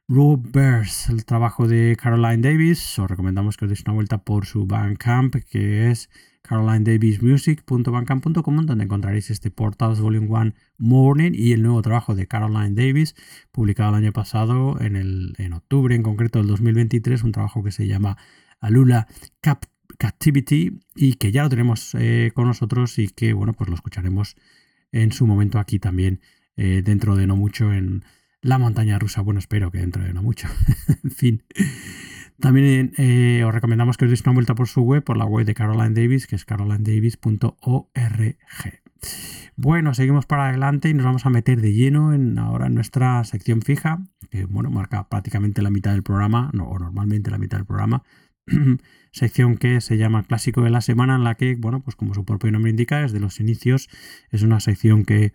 Roberts. 0.08 1.10
El 1.10 1.26
trabajo 1.26 1.68
de 1.68 1.98
Caroline 2.02 2.42
Davis, 2.42 3.00
os 3.00 3.10
recomendamos 3.10 3.58
que 3.58 3.66
os 3.66 3.70
deis 3.70 3.84
una 3.86 3.96
vuelta 3.96 4.20
por 4.20 4.46
su 4.46 4.66
Bandcamp, 4.66 5.36
que 5.50 5.92
es 5.92 6.10
carolinedavismusic.bandcamp.com, 6.44 8.66
donde 8.66 8.84
encontraréis 8.84 9.32
este 9.32 9.50
Portals 9.50 10.00
Volume 10.00 10.28
1 10.28 10.54
Morning 10.78 11.32
y 11.34 11.54
el 11.54 11.64
nuevo 11.64 11.82
trabajo 11.82 12.16
de 12.16 12.28
Caroline 12.28 12.76
Davis, 12.76 13.16
publicado 13.52 13.90
el 13.92 14.04
año 14.04 14.12
pasado, 14.12 14.80
en, 14.80 14.96
el, 14.96 15.34
en 15.38 15.54
octubre 15.54 15.96
en 15.96 16.04
concreto 16.04 16.40
del 16.40 16.48
2023, 16.48 17.24
un 17.24 17.32
trabajo 17.32 17.64
que 17.64 17.72
se 17.72 17.88
llama 17.88 18.18
Alula 18.60 19.08
Captivity 19.98 20.80
y 20.96 21.16
que 21.16 21.32
ya 21.32 21.44
lo 21.44 21.50
tenemos 21.50 21.96
eh, 21.96 22.32
con 22.34 22.48
nosotros 22.48 22.98
y 23.00 23.08
que, 23.08 23.34
bueno, 23.34 23.54
pues 23.54 23.70
lo 23.70 23.76
escucharemos 23.76 24.36
en 24.92 25.12
su 25.12 25.28
momento 25.28 25.60
aquí 25.60 25.80
también, 25.80 26.22
eh, 26.56 26.82
dentro 26.84 27.16
de 27.16 27.28
no 27.28 27.36
mucho 27.36 27.74
en 27.74 28.04
la 28.42 28.58
montaña 28.58 29.00
rusa. 29.00 29.22
Bueno, 29.22 29.40
espero 29.40 29.72
que 29.72 29.80
dentro 29.80 30.04
de 30.04 30.14
no 30.14 30.22
mucho. 30.22 30.48
en 31.04 31.12
fin. 31.12 31.44
También 32.40 32.94
eh, 32.98 33.44
os 33.46 33.54
recomendamos 33.54 33.98
que 33.98 34.06
os 34.06 34.12
deis 34.12 34.22
una 34.22 34.34
vuelta 34.34 34.56
por 34.56 34.68
su 34.68 34.82
web, 34.82 35.04
por 35.04 35.18
la 35.18 35.26
web 35.26 35.46
de 35.46 35.54
Caroline 35.54 35.94
Davis, 35.94 36.28
que 36.28 36.36
es 36.36 36.46
carolinedavis.org. 36.46 38.38
Bueno, 39.56 39.94
seguimos 39.94 40.26
para 40.26 40.50
adelante 40.50 40.90
y 40.90 40.94
nos 40.94 41.06
vamos 41.06 41.26
a 41.26 41.30
meter 41.30 41.62
de 41.62 41.74
lleno 41.74 42.14
en 42.14 42.40
ahora 42.40 42.68
en 42.68 42.74
nuestra 42.74 43.24
sección 43.24 43.62
fija, 43.62 44.02
que 44.32 44.46
bueno, 44.46 44.72
marca 44.72 45.08
prácticamente 45.10 45.62
la 45.62 45.70
mitad 45.70 45.92
del 45.92 46.04
programa, 46.04 46.50
no, 46.54 46.68
o 46.68 46.80
normalmente 46.80 47.30
la 47.30 47.38
mitad 47.38 47.58
del 47.58 47.68
programa. 47.68 48.04
sección 49.12 49.58
que 49.58 49.80
se 49.80 49.98
llama 49.98 50.24
Clásico 50.24 50.62
de 50.64 50.72
la 50.72 50.82
Semana, 50.82 51.16
en 51.16 51.24
la 51.24 51.36
que, 51.36 51.56
bueno, 51.56 51.82
pues 51.84 51.96
como 51.96 52.14
su 52.14 52.26
propio 52.26 52.52
nombre 52.52 52.72
indica, 52.72 53.02
desde 53.02 53.20
los 53.20 53.40
inicios 53.40 53.90
es 54.32 54.42
una 54.42 54.60
sección 54.60 55.06
que 55.06 55.34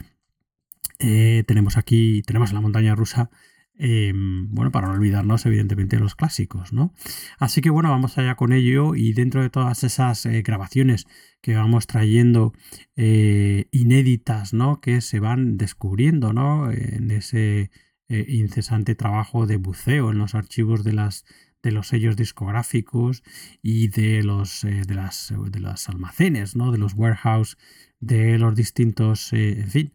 eh, 0.99 1.45
tenemos 1.47 1.77
aquí, 1.77 2.23
tenemos 2.27 2.53
la 2.53 2.61
montaña 2.61 2.95
rusa, 2.95 3.31
em, 3.79 4.49
bueno, 4.53 4.71
para 4.73 4.89
no 4.89 4.95
olvidarnos 4.95 5.47
evidentemente 5.47 5.97
de 5.97 6.03
los 6.03 6.15
clásicos, 6.15 6.73
¿no? 6.73 6.95
Así 7.39 7.61
que 7.61 7.71
bueno, 7.71 7.91
vamos 7.91 8.19
allá 8.19 8.35
con 8.37 8.53
ello 8.53 8.95
y 8.95 9.13
dentro 9.13 9.43
de 9.43 9.51
todas 9.51 9.85
esas 9.85 10.27
eh, 10.27 10.43
grabaciones 10.43 11.07
que 11.41 11.55
vamos 11.55 11.87
trayendo 11.87 12.53
eh, 12.97 13.69
inéditas, 13.71 14.53
¿no? 14.53 14.81
Que 14.81 15.01
se 15.01 15.21
van 15.21 15.57
descubriendo, 15.57 16.33
¿no? 16.33 16.71
En 16.71 17.11
ese 17.11 17.71
incesante 18.11 18.95
trabajo 18.95 19.47
de 19.47 19.59
buceo 19.59 20.11
en 20.11 20.17
los 20.17 20.35
archivos 20.35 20.83
de 20.83 20.95
las 20.95 21.27
de 21.63 21.73
los 21.73 21.89
sellos 21.89 22.17
discográficos 22.17 23.23
y 23.61 23.89
de 23.89 24.23
los 24.23 24.63
de 24.63 24.95
las 24.95 25.35
de 25.51 25.61
los 25.61 25.89
almacenes, 25.91 26.57
¿no? 26.57 26.73
De 26.73 26.79
los 26.79 26.95
warehouse 26.95 27.59
de 28.01 28.39
los 28.39 28.55
distintos, 28.55 29.33
eh, 29.33 29.61
en 29.61 29.71
fin, 29.71 29.93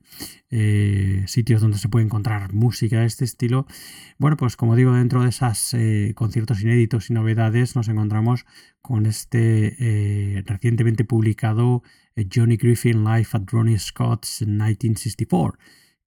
eh, 0.50 1.24
sitios 1.28 1.62
donde 1.62 1.78
se 1.78 1.90
puede 1.90 2.06
encontrar 2.06 2.54
música 2.54 3.00
de 3.00 3.06
este 3.06 3.24
estilo. 3.26 3.66
Bueno, 4.18 4.38
pues 4.38 4.58
como 4.58 4.76
digo, 4.76 4.94
dentro 4.94 5.24
de 5.24 5.30
esos 5.30 5.74
eh, 5.74 6.14
conciertos 6.16 6.62
inéditos 6.62 7.10
y 7.10 7.14
novedades 7.14 7.76
nos 7.76 7.88
encontramos 7.88 8.46
con 8.82 9.06
este 9.06 10.44
recientemente 10.46 11.06
publicado 11.06 11.84
Johnny 12.34 12.58
Griffin 12.58 13.06
Live 13.06 13.28
at 13.32 13.44
Ronnie 13.50 13.80
Scott's 13.80 14.42
1964 14.42 15.58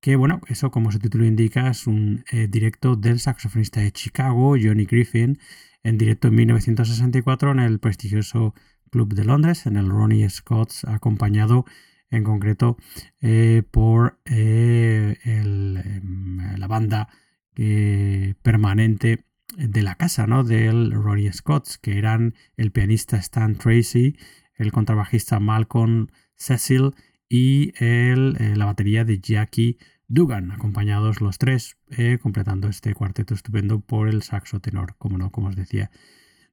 que 0.00 0.14
bueno, 0.14 0.42
eso 0.48 0.70
como 0.70 0.92
su 0.92 0.98
título 0.98 1.24
indica 1.24 1.70
es 1.70 1.86
un 1.86 2.22
directo 2.50 2.94
del 2.96 3.18
saxofonista 3.18 3.80
de 3.80 3.92
Chicago, 3.92 4.54
Johnny 4.62 4.84
Griffin, 4.84 5.38
en 5.82 5.98
directo 5.98 6.28
en 6.28 6.34
1964 6.34 7.52
en 7.52 7.60
el 7.60 7.80
prestigioso 7.80 8.54
Club 8.96 9.12
de 9.12 9.26
Londres, 9.26 9.66
en 9.66 9.76
el 9.76 9.90
Ronnie 9.90 10.26
Scott's, 10.30 10.86
acompañado 10.86 11.66
en 12.08 12.24
concreto 12.24 12.78
eh, 13.20 13.62
por 13.70 14.18
eh, 14.24 15.18
em, 15.24 16.56
la 16.56 16.66
banda 16.66 17.10
eh, 17.56 18.36
permanente 18.40 19.26
de 19.54 19.82
la 19.82 19.96
casa, 19.96 20.26
¿no? 20.26 20.44
Del 20.44 20.92
Ronnie 20.92 21.30
Scott's, 21.30 21.76
que 21.76 21.98
eran 21.98 22.36
el 22.56 22.72
pianista 22.72 23.18
Stan 23.18 23.56
Tracy, 23.56 24.16
el 24.54 24.72
contrabajista 24.72 25.40
Malcolm 25.40 26.06
Cecil 26.34 26.94
y 27.28 27.74
el, 27.76 28.38
la 28.58 28.64
batería 28.64 29.04
de 29.04 29.20
Jackie 29.20 29.76
Dugan, 30.08 30.52
acompañados 30.52 31.20
los 31.20 31.36
tres, 31.36 31.76
completando 32.22 32.68
este 32.68 32.94
cuarteto 32.94 33.34
estupendo 33.34 33.80
por 33.80 34.08
el 34.08 34.22
saxo 34.22 34.60
tenor, 34.60 34.96
como 34.96 35.18
no, 35.18 35.30
como 35.30 35.48
os 35.48 35.56
decía, 35.56 35.90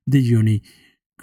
de 0.06 0.30
Johnny 0.30 0.62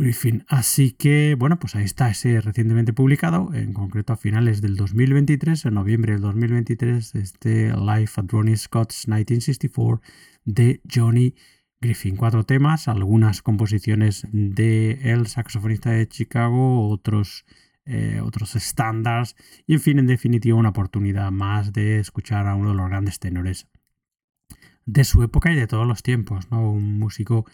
Griffin. 0.00 0.44
Así 0.48 0.92
que, 0.92 1.36
bueno, 1.38 1.58
pues 1.58 1.76
ahí 1.76 1.84
está 1.84 2.10
ese 2.10 2.40
recientemente 2.40 2.92
publicado, 2.92 3.52
en 3.54 3.72
concreto 3.72 4.12
a 4.12 4.16
finales 4.16 4.60
del 4.60 4.76
2023, 4.76 5.66
en 5.66 5.74
noviembre 5.74 6.12
del 6.12 6.22
2023, 6.22 7.14
este 7.14 7.72
Life 7.76 8.20
at 8.20 8.26
Ronnie 8.28 8.56
Scott's 8.56 9.06
1964 9.06 10.00
de 10.44 10.80
Johnny 10.92 11.34
Griffin. 11.80 12.16
Cuatro 12.16 12.44
temas, 12.44 12.88
algunas 12.88 13.42
composiciones 13.42 14.26
de 14.32 14.98
el 15.02 15.26
saxofonista 15.26 15.90
de 15.90 16.08
Chicago, 16.08 16.88
otros, 16.88 17.44
eh, 17.84 18.20
otros 18.22 18.56
estándares 18.56 19.36
y, 19.66 19.74
en 19.74 19.80
fin, 19.80 19.98
en 19.98 20.06
definitiva, 20.06 20.58
una 20.58 20.70
oportunidad 20.70 21.30
más 21.30 21.72
de 21.72 21.98
escuchar 21.98 22.46
a 22.46 22.54
uno 22.54 22.70
de 22.70 22.76
los 22.76 22.88
grandes 22.88 23.18
tenores 23.18 23.66
de 24.86 25.04
su 25.04 25.22
época 25.22 25.52
y 25.52 25.56
de 25.56 25.66
todos 25.66 25.86
los 25.86 26.02
tiempos, 26.02 26.50
¿no? 26.50 26.70
Un 26.70 26.98
músico 26.98 27.46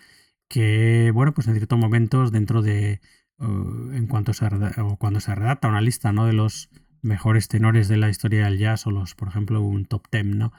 que, 0.49 1.11
bueno, 1.13 1.35
pues 1.35 1.47
en 1.49 1.55
ciertos 1.55 1.79
momentos 1.79 2.33
dentro 2.33 2.63
de, 2.63 3.01
uh, 3.39 3.93
en 3.93 4.07
cuanto 4.07 4.33
se, 4.33 4.47
o 4.47 4.97
cuando 4.97 5.21
se 5.21 5.35
redacta 5.35 5.69
una 5.69 5.81
lista, 5.81 6.13
¿no? 6.13 6.27
De 6.27 6.33
los 6.33 6.71
mejores 7.03 7.49
tenores 7.49 7.89
de 7.89 7.97
la 7.97 8.09
historia 8.09 8.45
del 8.45 8.59
jazz 8.59 8.87
o 8.87 8.91
los, 8.91 9.15
por 9.15 9.29
ejemplo, 9.29 9.63
un 9.63 9.87
top 9.87 10.07
10, 10.11 10.27
¿no? 10.27 10.53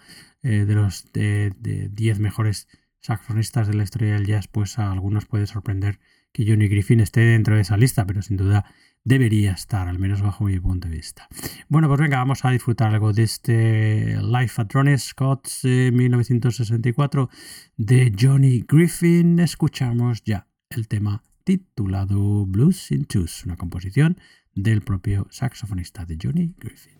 Eh, 0.43 0.65
de 0.65 0.75
los 0.75 1.11
10 1.13 1.53
de, 1.59 2.15
mejores 2.19 2.67
saxofonistas 2.99 3.67
de 3.67 3.73
la 3.73 3.83
historia 3.83 4.13
del 4.13 4.25
jazz, 4.25 4.47
pues 4.47 4.79
a 4.79 4.91
algunos 4.91 5.25
puede 5.25 5.47
sorprender 5.47 5.99
que 6.31 6.45
Johnny 6.47 6.67
Griffin 6.67 6.99
esté 6.99 7.21
dentro 7.21 7.55
de 7.55 7.61
esa 7.61 7.77
lista, 7.77 8.05
pero 8.05 8.21
sin 8.21 8.37
duda 8.37 8.65
debería 9.07 9.53
estar, 9.53 9.87
al 9.87 9.99
menos 9.99 10.21
bajo 10.21 10.43
mi 10.43 10.59
punto 10.59 10.89
de 10.89 10.95
vista. 10.97 11.29
Bueno, 11.69 11.87
pues 11.87 12.01
venga, 12.01 12.17
vamos 12.17 12.43
a 12.43 12.51
disfrutar 12.51 12.93
algo 12.93 13.13
de 13.13 13.23
este 13.23 14.21
Life 14.21 14.61
at 14.61 14.73
Ronnie 14.73 14.97
Scott 14.97 15.47
1964 15.63 17.29
de 17.77 18.13
Johnny 18.19 18.65
Griffin. 18.67 19.39
Escuchamos 19.39 20.23
ya 20.25 20.47
el 20.69 20.89
tema 20.89 21.23
titulado 21.45 22.45
Blues 22.45 22.91
in 22.91 23.05
Twos, 23.05 23.45
una 23.45 23.55
composición 23.55 24.17
del 24.53 24.81
propio 24.81 25.27
saxofonista 25.29 26.03
de 26.03 26.17
Johnny 26.21 26.53
Griffin. 26.57 26.96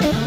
Thank 0.00 0.14
you. 0.14 0.23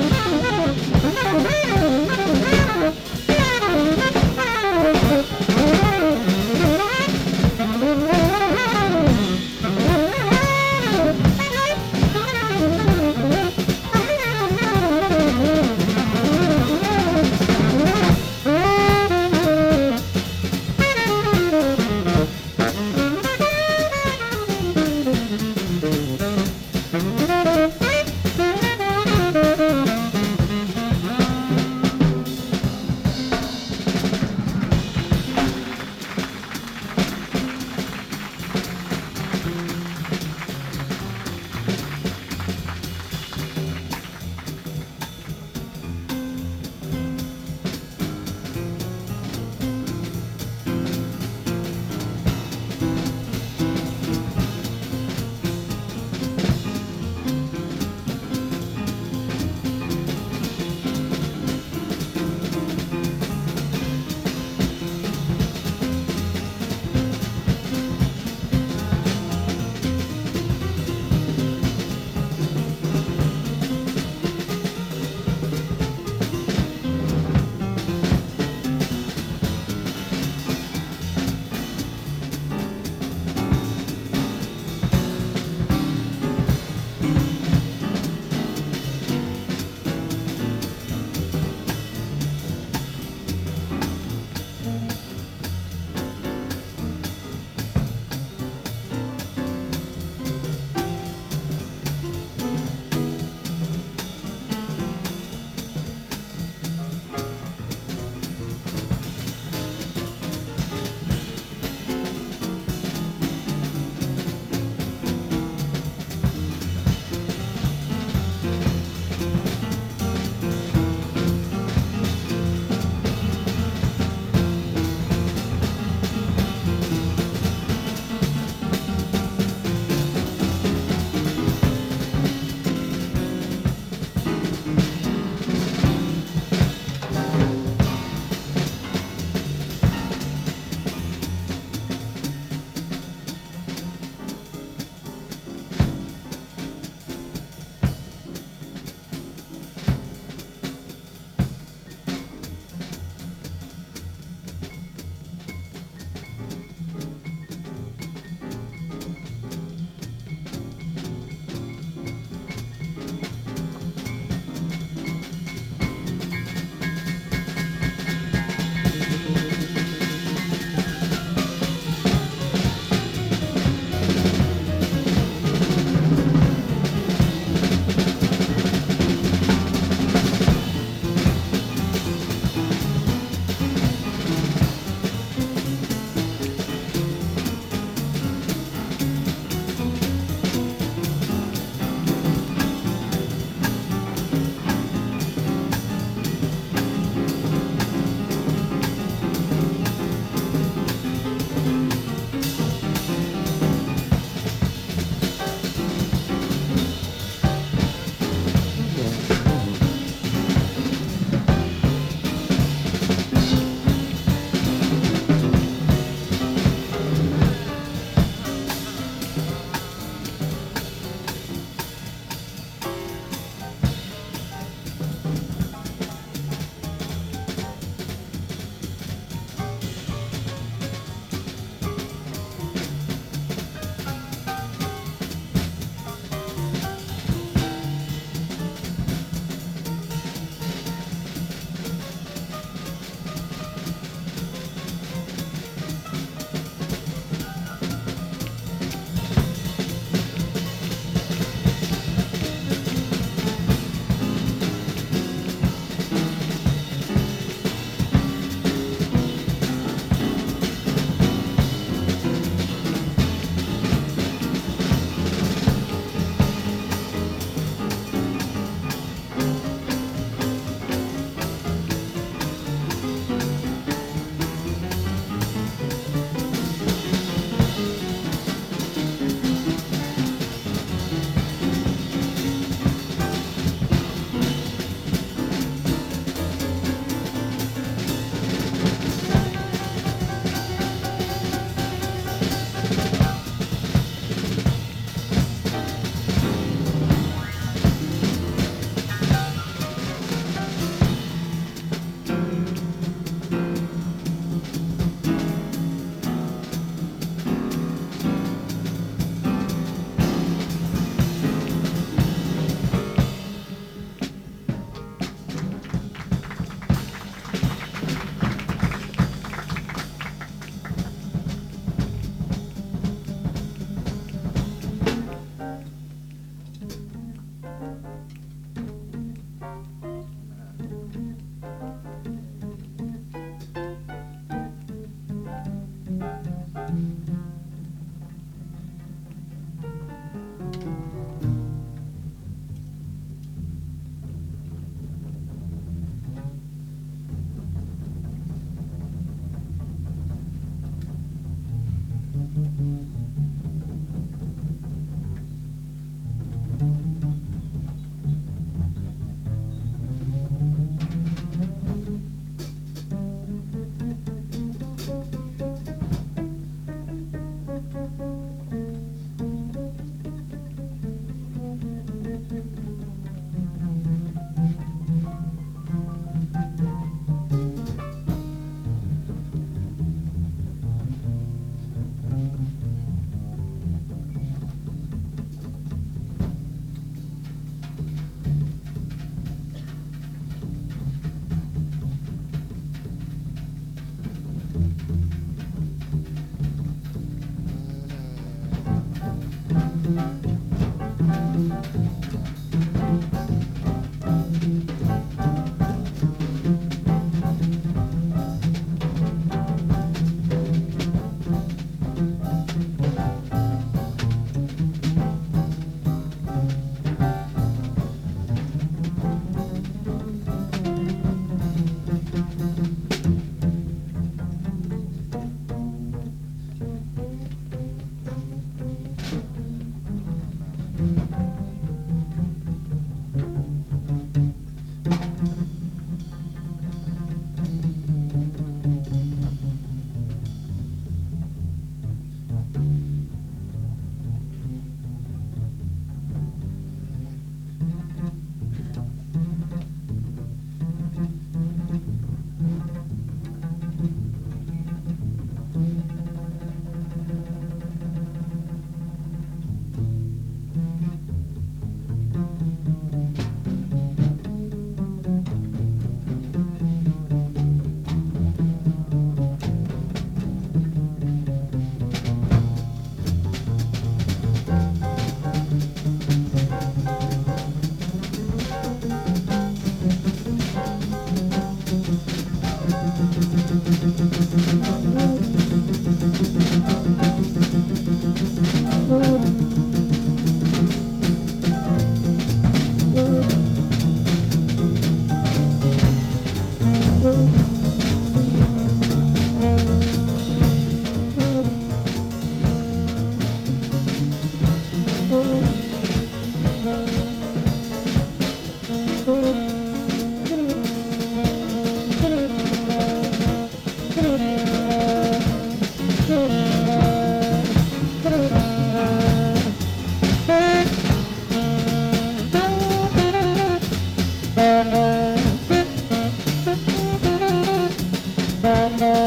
Thank 528.67 528.99
you. 528.99 529.26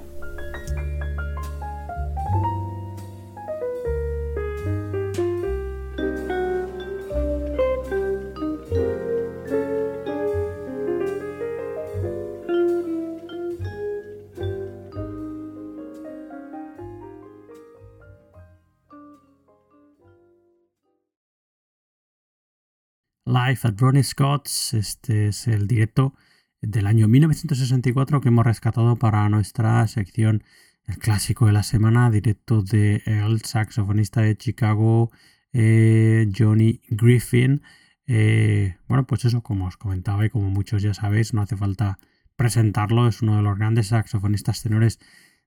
Life 23.51 23.67
at 23.67 23.73
Ronnie 23.79 24.03
Scott's. 24.03 24.73
Este 24.73 25.27
es 25.27 25.45
el 25.45 25.67
directo 25.67 26.15
del 26.61 26.87
año 26.87 27.09
1964 27.09 28.21
que 28.21 28.29
hemos 28.29 28.45
rescatado 28.45 28.95
para 28.95 29.27
nuestra 29.27 29.85
sección 29.87 30.43
El 30.87 30.97
clásico 30.97 31.47
de 31.47 31.51
la 31.51 31.63
semana, 31.63 32.09
directo 32.09 32.61
de 32.61 33.03
el 33.05 33.41
saxofonista 33.41 34.21
de 34.21 34.37
Chicago, 34.37 35.11
eh, 35.51 36.29
Johnny 36.33 36.81
Griffin. 36.87 37.61
Eh, 38.07 38.77
bueno, 38.87 39.05
pues 39.05 39.25
eso, 39.25 39.43
como 39.43 39.65
os 39.65 39.75
comentaba 39.75 40.25
y 40.25 40.29
como 40.29 40.49
muchos 40.49 40.81
ya 40.81 40.93
sabéis, 40.93 41.33
no 41.33 41.41
hace 41.41 41.57
falta 41.57 41.99
presentarlo, 42.37 43.09
es 43.09 43.21
uno 43.21 43.35
de 43.35 43.43
los 43.43 43.57
grandes 43.57 43.87
saxofonistas 43.87 44.63
tenores 44.63 44.97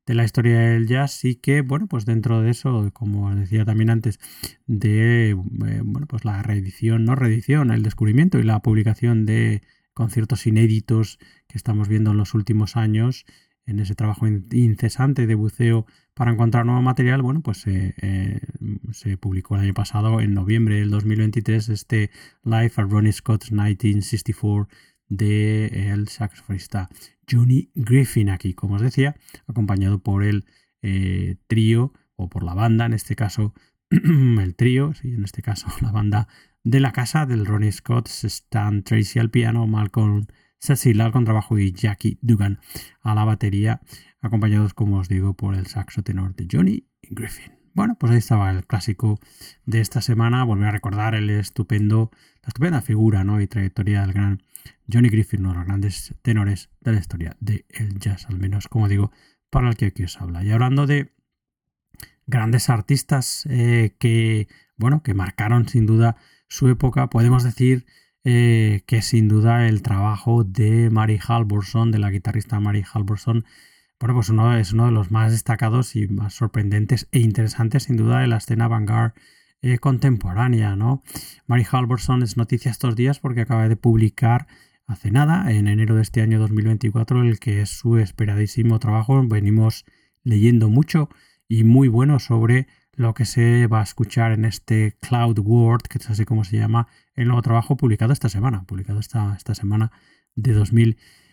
de 0.06 0.14
la 0.14 0.24
historia 0.24 0.58
del 0.60 0.86
jazz 0.86 1.24
y 1.24 1.36
que, 1.36 1.62
bueno, 1.62 1.86
pues 1.86 2.04
dentro 2.04 2.42
de 2.42 2.50
eso, 2.50 2.90
como 2.92 3.34
decía 3.34 3.64
también 3.64 3.90
antes, 3.90 4.20
de, 4.66 5.30
eh, 5.30 5.34
bueno, 5.34 6.06
pues 6.06 6.24
la 6.24 6.42
reedición, 6.42 7.04
no 7.04 7.14
reedición, 7.14 7.70
el 7.70 7.82
descubrimiento 7.82 8.38
y 8.38 8.42
la 8.42 8.60
publicación 8.60 9.26
de 9.26 9.62
conciertos 9.94 10.46
inéditos 10.46 11.18
que 11.46 11.56
estamos 11.56 11.88
viendo 11.88 12.10
en 12.10 12.18
los 12.18 12.34
últimos 12.34 12.76
años, 12.76 13.24
en 13.66 13.78
ese 13.78 13.94
trabajo 13.94 14.26
incesante 14.26 15.26
de 15.26 15.34
buceo 15.34 15.86
para 16.12 16.32
encontrar 16.32 16.66
nuevo 16.66 16.82
material, 16.82 17.22
bueno, 17.22 17.40
pues 17.40 17.64
eh, 17.66 18.40
se 18.92 19.16
publicó 19.16 19.54
el 19.54 19.62
año 19.62 19.74
pasado, 19.74 20.20
en 20.20 20.34
noviembre 20.34 20.80
del 20.80 20.90
2023, 20.90 21.70
este 21.70 22.10
Life 22.42 22.80
at 22.80 22.88
Ronnie 22.88 23.12
Scott's 23.12 23.52
1964 23.52 24.68
de 25.08 25.90
el 25.92 26.08
saxofonista 26.08 26.88
Johnny 27.30 27.70
Griffin 27.74 28.30
aquí, 28.30 28.54
como 28.54 28.76
os 28.76 28.82
decía, 28.82 29.16
acompañado 29.46 29.98
por 29.98 30.24
el 30.24 30.44
eh, 30.82 31.36
trío 31.46 31.92
o 32.16 32.28
por 32.28 32.42
la 32.42 32.54
banda, 32.54 32.86
en 32.86 32.92
este 32.92 33.16
caso 33.16 33.54
el 33.90 34.54
trío, 34.54 34.94
sí, 34.94 35.12
en 35.14 35.24
este 35.24 35.42
caso 35.42 35.68
la 35.80 35.92
banda 35.92 36.28
de 36.62 36.80
la 36.80 36.92
casa 36.92 37.26
del 37.26 37.46
Ronnie 37.46 37.72
Scott, 37.72 38.08
Stan 38.08 38.82
Tracy 38.82 39.18
al 39.18 39.30
piano, 39.30 39.66
Malcolm 39.66 40.26
Cecil 40.58 41.00
al 41.02 41.12
contrabajo 41.12 41.58
y 41.58 41.72
Jackie 41.72 42.18
Dugan 42.22 42.58
a 43.02 43.14
la 43.14 43.24
batería, 43.24 43.82
acompañados, 44.20 44.72
como 44.72 44.98
os 44.98 45.08
digo, 45.08 45.34
por 45.34 45.54
el 45.54 45.66
saxo 45.66 46.02
tenor 46.02 46.34
de 46.34 46.48
Johnny 46.50 46.86
Griffin. 47.02 47.52
Bueno, 47.74 47.96
pues 47.98 48.12
ahí 48.12 48.18
estaba 48.18 48.50
el 48.50 48.66
clásico 48.66 49.18
de 49.66 49.80
esta 49.80 50.00
semana. 50.00 50.44
Volver 50.44 50.68
a 50.68 50.72
recordar 50.72 51.16
el 51.16 51.28
estupendo, 51.28 52.10
la 52.42 52.48
estupenda 52.48 52.80
figura 52.80 53.24
¿no? 53.24 53.40
y 53.40 53.48
trayectoria 53.48 54.02
del 54.02 54.12
gran 54.12 54.42
Johnny 54.90 55.08
Griffin, 55.08 55.40
uno 55.40 55.50
de 55.50 55.56
los 55.56 55.66
grandes 55.66 56.14
tenores 56.22 56.70
de 56.80 56.92
la 56.92 56.98
historia 56.98 57.36
del 57.40 57.64
jazz, 57.98 58.26
al 58.26 58.38
menos, 58.38 58.68
como 58.68 58.88
digo, 58.88 59.10
para 59.50 59.68
el 59.68 59.76
que 59.76 59.86
aquí 59.86 60.04
os 60.04 60.20
habla. 60.20 60.44
Y 60.44 60.50
hablando 60.50 60.86
de 60.86 61.12
grandes 62.26 62.70
artistas 62.70 63.46
eh, 63.48 63.94
que, 63.98 64.48
bueno, 64.76 65.02
que 65.02 65.14
marcaron 65.14 65.68
sin 65.68 65.86
duda 65.86 66.16
su 66.48 66.68
época, 66.68 67.08
podemos 67.08 67.42
decir 67.42 67.86
eh, 68.24 68.82
que 68.86 69.02
sin 69.02 69.28
duda 69.28 69.68
el 69.68 69.82
trabajo 69.82 70.44
de 70.44 70.90
Mary 70.90 71.18
Halvorson, 71.26 71.90
de 71.90 71.98
la 71.98 72.10
guitarrista 72.10 72.60
Mary 72.60 72.84
Halvorson, 72.90 73.44
bueno, 74.00 74.14
pues 74.14 74.28
uno, 74.28 74.56
es 74.56 74.72
uno 74.72 74.86
de 74.86 74.92
los 74.92 75.10
más 75.10 75.32
destacados 75.32 75.96
y 75.96 76.08
más 76.08 76.34
sorprendentes 76.34 77.08
e 77.12 77.20
interesantes, 77.20 77.84
sin 77.84 77.96
duda, 77.96 78.20
de 78.20 78.26
la 78.26 78.36
escena 78.36 78.68
vanguard 78.68 79.12
eh, 79.64 79.78
contemporánea, 79.78 80.76
¿no? 80.76 81.02
Mary 81.46 81.64
Halvorson 81.70 82.22
es 82.22 82.36
noticia 82.36 82.70
estos 82.70 82.96
días 82.96 83.18
porque 83.18 83.40
acaba 83.40 83.66
de 83.66 83.76
publicar 83.76 84.46
hace 84.86 85.10
nada, 85.10 85.50
en 85.50 85.68
enero 85.68 85.94
de 85.94 86.02
este 86.02 86.20
año 86.20 86.38
2024, 86.38 87.22
el 87.22 87.38
que 87.38 87.62
es 87.62 87.70
su 87.70 87.96
esperadísimo 87.96 88.78
trabajo. 88.78 89.26
Venimos 89.26 89.86
leyendo 90.22 90.68
mucho 90.68 91.08
y 91.48 91.64
muy 91.64 91.88
bueno 91.88 92.18
sobre 92.18 92.66
lo 92.92 93.14
que 93.14 93.24
se 93.24 93.66
va 93.66 93.80
a 93.80 93.84
escuchar 93.84 94.32
en 94.32 94.44
este 94.44 94.98
Cloud 95.00 95.38
World, 95.38 95.88
que 95.88 95.96
es 95.96 96.10
así 96.10 96.26
como 96.26 96.44
se 96.44 96.58
llama, 96.58 96.86
el 97.14 97.28
nuevo 97.28 97.40
trabajo 97.40 97.78
publicado 97.78 98.12
esta 98.12 98.28
semana, 98.28 98.64
publicado 98.64 99.00
esta, 99.00 99.34
esta 99.34 99.54
semana 99.54 99.92
de 100.34 100.52
2024, 100.52 101.23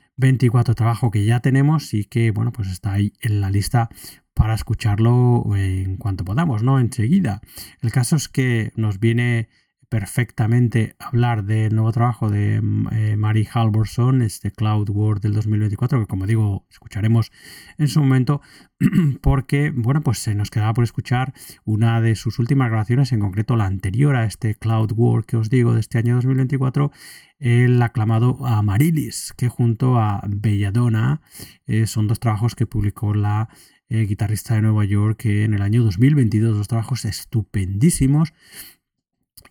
trabajo 0.76 1.12
que 1.12 1.26
ya 1.26 1.40
tenemos 1.40 1.94
y 1.94 2.06
que, 2.06 2.32
bueno, 2.32 2.52
pues 2.52 2.70
está 2.70 2.94
ahí 2.94 3.14
en 3.22 3.42
la 3.42 3.50
lista 3.50 3.90
para 4.34 4.54
escucharlo 4.54 5.44
en 5.56 5.98
cuanto 5.98 6.26
podamos, 6.26 6.64
¿no? 6.64 6.80
Enseguida. 6.80 7.42
El 7.82 7.92
caso 7.92 8.16
es 8.16 8.28
que 8.30 8.72
nos 8.76 9.00
viene 9.00 9.50
perfectamente 9.92 10.96
hablar 11.00 11.44
del 11.44 11.76
nuevo 11.76 11.92
trabajo 11.92 12.30
de 12.30 12.62
eh, 12.92 13.18
Mary 13.18 13.46
Halvorson, 13.54 14.22
este 14.22 14.50
Cloud 14.50 14.90
World 14.90 15.22
del 15.22 15.34
2024, 15.34 16.00
que 16.00 16.06
como 16.06 16.26
digo, 16.26 16.66
escucharemos 16.70 17.30
en 17.78 17.90
su 17.90 18.00
momento, 18.00 18.40
porque, 19.22 19.70
bueno, 19.76 20.00
pues 20.00 20.20
se 20.20 20.34
nos 20.34 20.50
quedaba 20.50 20.74
por 20.74 20.86
escuchar 20.86 21.34
una 21.66 22.00
de 22.00 22.16
sus 22.16 22.40
últimas 22.40 22.70
grabaciones, 22.70 23.12
en 23.12 23.20
concreto 23.20 23.58
la 23.58 23.66
anterior 23.66 24.16
a 24.16 24.24
este 24.24 24.56
Cloud 24.56 24.94
World 24.96 25.26
que 25.26 25.36
os 25.36 25.50
digo 25.50 25.74
de 25.74 25.82
este 25.82 25.98
año 25.98 26.16
2024, 26.16 26.90
el 27.40 27.82
aclamado 27.82 28.48
Amarilis, 28.48 29.34
que 29.36 29.50
junto 29.50 30.00
a 30.00 30.24
Belladonna 30.26 31.20
eh, 31.68 31.86
son 31.86 32.08
dos 32.08 32.22
trabajos 32.22 32.56
que 32.56 32.66
publicó 32.66 33.14
la 33.14 33.50
eh, 33.90 34.06
guitarrista 34.06 34.56
de 34.56 34.62
Nueva 34.62 34.86
York 34.86 35.26
en 35.26 35.54
el 35.54 35.62
año 35.62 35.84
2022, 35.84 36.56
dos 36.56 36.70
trabajos 36.70 37.04
estupendísimos 37.04 38.32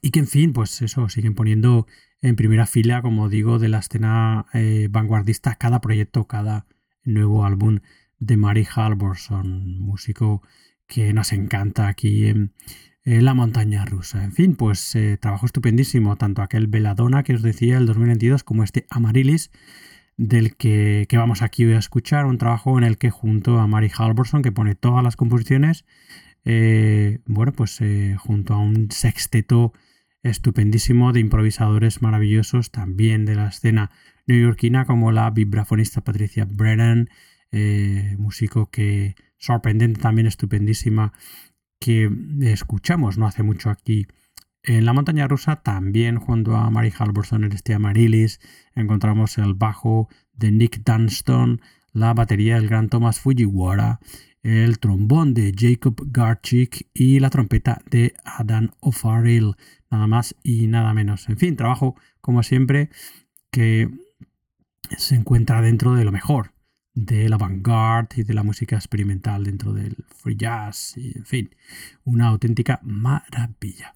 y 0.00 0.10
que 0.10 0.20
en 0.20 0.26
fin, 0.26 0.52
pues 0.52 0.82
eso, 0.82 1.08
siguen 1.08 1.34
poniendo 1.34 1.86
en 2.20 2.36
primera 2.36 2.66
fila, 2.66 3.02
como 3.02 3.28
digo, 3.28 3.58
de 3.58 3.68
la 3.68 3.78
escena 3.78 4.46
eh, 4.52 4.88
vanguardista 4.90 5.54
cada 5.56 5.80
proyecto, 5.80 6.26
cada 6.26 6.66
nuevo 7.04 7.44
álbum 7.44 7.80
de 8.18 8.36
Mary 8.36 8.66
Halvorson, 8.74 9.80
músico 9.80 10.42
que 10.86 11.12
nos 11.12 11.32
encanta 11.32 11.88
aquí 11.88 12.26
en, 12.26 12.52
la 13.04 13.32
montaña 13.34 13.84
rusa. 13.86 14.22
En 14.22 14.32
fin, 14.32 14.54
pues 14.54 14.94
eh, 14.94 15.16
trabajo 15.16 15.46
estupendísimo, 15.46 16.16
tanto 16.16 16.42
aquel 16.42 16.66
Veladona 16.66 17.22
que 17.22 17.34
os 17.34 17.42
decía 17.42 17.78
el 17.78 17.86
2022 17.86 18.44
como 18.44 18.62
este 18.62 18.86
Amarilis 18.90 19.50
del 20.20 20.54
que, 20.54 21.06
vamos 21.14 21.40
aquí 21.40 21.64
a 21.72 21.78
escuchar, 21.78 22.26
un 22.26 22.36
trabajo 22.36 22.76
en 22.76 22.84
el 22.84 22.98
que 22.98 23.08
junto 23.08 23.58
a 23.58 23.66
Mary 23.66 23.90
Halvorson, 23.96 24.42
que 24.42 24.52
pone 24.52 24.74
todas 24.74 25.02
las 25.02 25.16
composiciones, 25.16 25.86
eh, 26.44 27.20
bueno, 27.26 27.52
pues 27.52 27.80
junto 28.18 28.54
a 28.54 28.58
un 28.58 28.90
sexteto 28.90 29.72
estupendísimo 30.22 31.12
de 31.12 31.20
improvisadores 31.20 32.02
maravillosos 32.02 32.70
también 32.70 33.24
de 33.24 33.34
la 33.34 33.48
escena 33.48 33.90
neoyorquina 34.26 34.84
como 34.84 35.12
la 35.12 35.30
vibrafonista 35.30 36.02
Patricia 36.02 36.46
Brennan, 36.48 37.08
eh, 37.52 38.16
músico 38.18 38.70
que 38.70 39.16
sorprendente 39.38 40.00
también 40.00 40.26
estupendísima 40.26 41.12
que 41.80 42.10
escuchamos 42.42 43.16
no 43.16 43.26
hace 43.26 43.42
mucho 43.42 43.70
aquí 43.70 44.06
en 44.62 44.84
la 44.84 44.92
montaña 44.92 45.26
rusa. 45.26 45.56
También 45.56 46.18
junto 46.18 46.54
a 46.56 46.70
Mary 46.70 46.92
Halvorson 46.96 47.44
en 47.44 47.52
este 47.52 47.74
Amarilis 47.74 48.40
encontramos 48.74 49.38
el 49.38 49.54
bajo 49.54 50.08
de 50.34 50.52
Nick 50.52 50.82
Dunston 50.84 51.60
la 51.92 52.14
batería 52.14 52.54
del 52.54 52.68
gran 52.68 52.88
Thomas 52.88 53.18
Fujiwara 53.18 53.98
el 54.42 54.78
trombón 54.78 55.34
de 55.34 55.52
Jacob 55.56 56.00
Garchik 56.10 56.88
y 56.94 57.20
la 57.20 57.30
trompeta 57.30 57.80
de 57.90 58.14
Adam 58.24 58.70
O'Farrell, 58.80 59.54
nada 59.90 60.06
más 60.06 60.34
y 60.42 60.66
nada 60.66 60.94
menos. 60.94 61.28
En 61.28 61.36
fin, 61.36 61.56
trabajo 61.56 61.96
como 62.20 62.42
siempre 62.42 62.90
que 63.50 63.88
se 64.96 65.14
encuentra 65.14 65.60
dentro 65.60 65.94
de 65.94 66.04
lo 66.04 66.12
mejor 66.12 66.52
de 66.94 67.28
la 67.28 67.38
vanguard 67.38 68.08
y 68.16 68.24
de 68.24 68.34
la 68.34 68.42
música 68.42 68.76
experimental 68.76 69.44
dentro 69.44 69.72
del 69.72 69.96
free 70.08 70.36
jazz 70.36 70.96
y 70.96 71.16
en 71.16 71.24
fin, 71.24 71.50
una 72.04 72.28
auténtica 72.28 72.80
maravilla. 72.82 73.92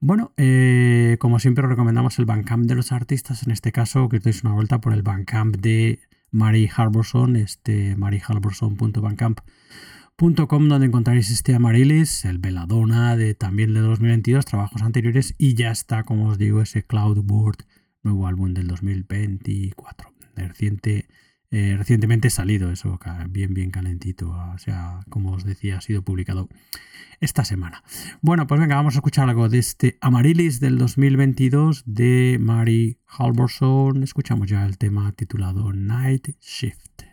Bueno, 0.00 0.32
eh, 0.36 1.16
como 1.20 1.38
siempre 1.38 1.66
recomendamos 1.66 2.18
el 2.18 2.24
Bandcamp 2.24 2.64
de 2.66 2.74
los 2.74 2.92
artistas, 2.92 3.42
en 3.42 3.50
este 3.50 3.72
caso 3.72 4.08
que 4.08 4.16
os 4.16 4.22
deis 4.22 4.42
una 4.42 4.54
vuelta 4.54 4.80
por 4.80 4.94
el 4.94 5.02
Bandcamp 5.02 5.56
de 5.56 6.00
Mary 6.30 6.70
Harborson, 6.74 7.36
este 7.36 7.96
maryharborson.bandcamp.com 7.96 10.68
donde 10.68 10.86
encontraréis 10.86 11.30
este 11.30 11.54
Amarilis, 11.54 12.26
el 12.26 12.38
Veladona 12.38 13.16
de 13.16 13.34
también 13.34 13.72
de 13.72 13.80
2022, 13.80 14.44
trabajos 14.44 14.82
anteriores 14.82 15.34
y 15.38 15.54
ya 15.54 15.70
está, 15.70 16.04
como 16.04 16.28
os 16.28 16.36
digo, 16.36 16.60
ese 16.60 16.84
Cloudboard, 16.84 17.64
nuevo 18.02 18.26
álbum 18.26 18.52
del 18.52 18.68
2024, 18.68 20.12
reciente 20.36 21.08
eh, 21.50 21.74
recientemente 21.76 22.30
salido 22.30 22.70
eso, 22.70 22.98
bien, 23.28 23.54
bien 23.54 23.70
calentito. 23.70 24.30
O 24.30 24.58
sea, 24.58 25.00
como 25.08 25.32
os 25.32 25.44
decía, 25.44 25.78
ha 25.78 25.80
sido 25.80 26.02
publicado 26.02 26.48
esta 27.20 27.44
semana. 27.44 27.82
Bueno, 28.20 28.46
pues 28.46 28.60
venga, 28.60 28.76
vamos 28.76 28.94
a 28.94 28.98
escuchar 28.98 29.28
algo 29.28 29.48
de 29.48 29.58
este 29.58 29.98
Amarilis 30.00 30.60
del 30.60 30.78
2022 30.78 31.82
de 31.86 32.38
Mary 32.40 32.98
Halvorson. 33.06 34.02
Escuchamos 34.02 34.48
ya 34.48 34.64
el 34.64 34.78
tema 34.78 35.12
titulado 35.12 35.72
Night 35.72 36.36
Shift. 36.40 37.09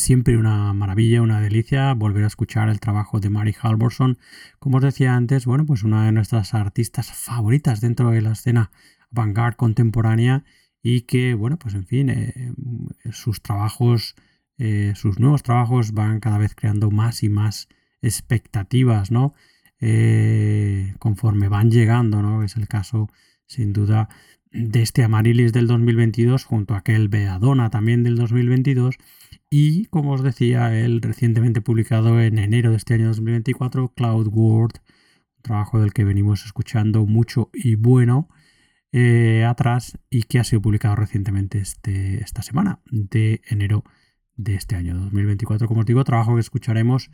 Siempre 0.00 0.36
una 0.36 0.72
maravilla, 0.72 1.22
una 1.22 1.40
delicia 1.40 1.94
volver 1.94 2.24
a 2.24 2.28
escuchar 2.28 2.68
el 2.68 2.80
trabajo 2.80 3.20
de 3.20 3.30
Mary 3.30 3.54
Halvorson. 3.60 4.18
Como 4.58 4.78
os 4.78 4.82
decía 4.82 5.14
antes, 5.14 5.46
bueno, 5.46 5.66
pues 5.66 5.82
una 5.82 6.06
de 6.06 6.12
nuestras 6.12 6.54
artistas 6.54 7.12
favoritas 7.12 7.80
dentro 7.80 8.10
de 8.10 8.22
la 8.22 8.32
escena 8.32 8.70
vanguard 9.10 9.56
contemporánea 9.56 10.44
y 10.82 11.02
que, 11.02 11.34
bueno, 11.34 11.58
pues 11.58 11.74
en 11.74 11.86
fin, 11.86 12.10
eh, 12.10 12.54
sus 13.12 13.42
trabajos, 13.42 14.16
eh, 14.58 14.92
sus 14.96 15.18
nuevos 15.20 15.42
trabajos 15.42 15.92
van 15.92 16.20
cada 16.20 16.38
vez 16.38 16.54
creando 16.54 16.90
más 16.90 17.22
y 17.22 17.28
más 17.28 17.68
expectativas, 18.02 19.10
¿no? 19.10 19.34
Eh, 19.80 20.94
conforme 20.98 21.48
van 21.48 21.70
llegando, 21.70 22.22
¿no? 22.22 22.42
Es 22.42 22.56
el 22.56 22.68
caso, 22.68 23.08
sin 23.46 23.72
duda, 23.72 24.08
de 24.52 24.82
este 24.82 25.04
Amarilis 25.04 25.52
del 25.52 25.66
2022 25.66 26.44
junto 26.44 26.74
a 26.74 26.78
aquel 26.78 27.08
Beadona 27.08 27.70
también 27.70 28.02
del 28.02 28.16
2022 28.16 28.96
y, 29.50 29.86
como 29.86 30.12
os 30.12 30.22
decía, 30.22 30.78
el 30.78 31.02
recientemente 31.02 31.60
publicado 31.60 32.20
en 32.20 32.38
enero 32.38 32.70
de 32.70 32.76
este 32.76 32.94
año 32.94 33.08
2024, 33.08 33.92
Cloud 33.94 34.28
World, 34.28 34.76
un 35.36 35.42
trabajo 35.42 35.80
del 35.80 35.92
que 35.92 36.04
venimos 36.04 36.46
escuchando 36.46 37.04
mucho 37.04 37.50
y 37.52 37.74
bueno 37.74 38.28
eh, 38.92 39.44
atrás 39.44 39.98
y 40.08 40.22
que 40.22 40.38
ha 40.38 40.44
sido 40.44 40.62
publicado 40.62 40.94
recientemente 40.94 41.58
este, 41.58 42.22
esta 42.22 42.42
semana 42.42 42.80
de 42.86 43.42
enero 43.48 43.82
de 44.36 44.54
este 44.54 44.76
año 44.76 44.94
2024. 44.94 45.66
Como 45.66 45.80
os 45.80 45.86
digo, 45.86 46.04
trabajo 46.04 46.34
que 46.34 46.40
escucharemos, 46.40 47.10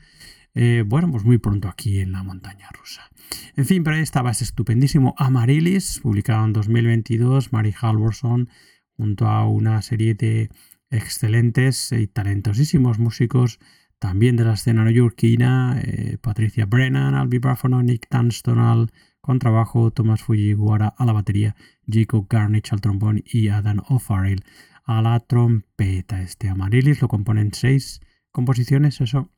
eh, 0.55 0.84
bueno, 0.87 1.11
pues 1.11 1.24
muy 1.24 1.39
pronto 1.39 1.68
aquí 1.68 2.01
en 2.01 2.12
la 2.12 2.22
montaña 2.22 2.68
rusa. 2.70 3.11
En 3.57 3.64
fin, 3.64 3.82
pero 3.82 3.97
ahí 3.97 4.03
estaba 4.03 4.30
ese 4.30 4.45
estupendísimo 4.45 5.14
Amarilis, 5.16 6.01
publicado 6.01 6.45
en 6.45 6.53
2022, 6.53 7.53
Mary 7.53 7.74
Halvorson, 7.80 8.51
junto 8.97 9.26
a 9.26 9.49
una 9.49 9.80
serie 9.82 10.14
de 10.14 10.51
excelentes 10.91 11.93
y 11.93 12.07
talentosísimos 12.07 12.99
músicos 12.99 13.59
también 13.99 14.37
de 14.37 14.45
la 14.45 14.55
escena 14.55 14.84
neoyorquina, 14.84 15.80
eh, 15.82 16.18
Patricia 16.20 16.66
Brennan 16.66 17.14
al 17.14 17.28
vibráfono, 17.28 17.82
Nick 17.82 18.09
Tunstall 18.09 18.93
con 19.20 19.39
trabajo 19.39 19.91
Thomas 19.91 20.22
Fujiwara 20.22 20.95
a 20.97 21.05
la 21.05 21.12
batería, 21.12 21.57
Jacob 21.89 22.26
Garnich 22.28 22.72
al 22.72 22.80
trombón 22.80 23.22
y 23.24 23.49
Adam 23.49 23.82
O'Farrell 23.89 24.45
a 24.84 25.03
la 25.03 25.18
trompeta. 25.20 26.22
Este 26.22 26.49
Amarilis 26.49 27.03
lo 27.03 27.09
componen 27.09 27.53
seis 27.53 28.01
composiciones, 28.30 29.01
eso, 29.01 29.30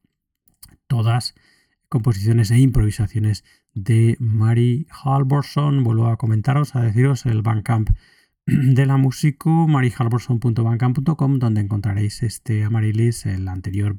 todas 0.88 1.34
composiciones 1.88 2.50
e 2.50 2.58
improvisaciones 2.58 3.44
de 3.74 4.16
Mary 4.18 4.86
Halvorson. 4.90 5.84
Vuelvo 5.84 6.08
a 6.08 6.18
comentaros, 6.18 6.76
a 6.76 6.82
deciros 6.82 7.24
el 7.26 7.42
Bandcamp 7.42 7.90
de 8.74 8.86
la 8.86 8.96
músico, 8.96 9.68
maryhalvorson.bandcamp.com, 9.68 11.38
donde 11.38 11.60
encontraréis 11.60 12.22
este 12.22 12.64
Amarilis, 12.64 13.26
el 13.26 13.46
anterior 13.46 13.98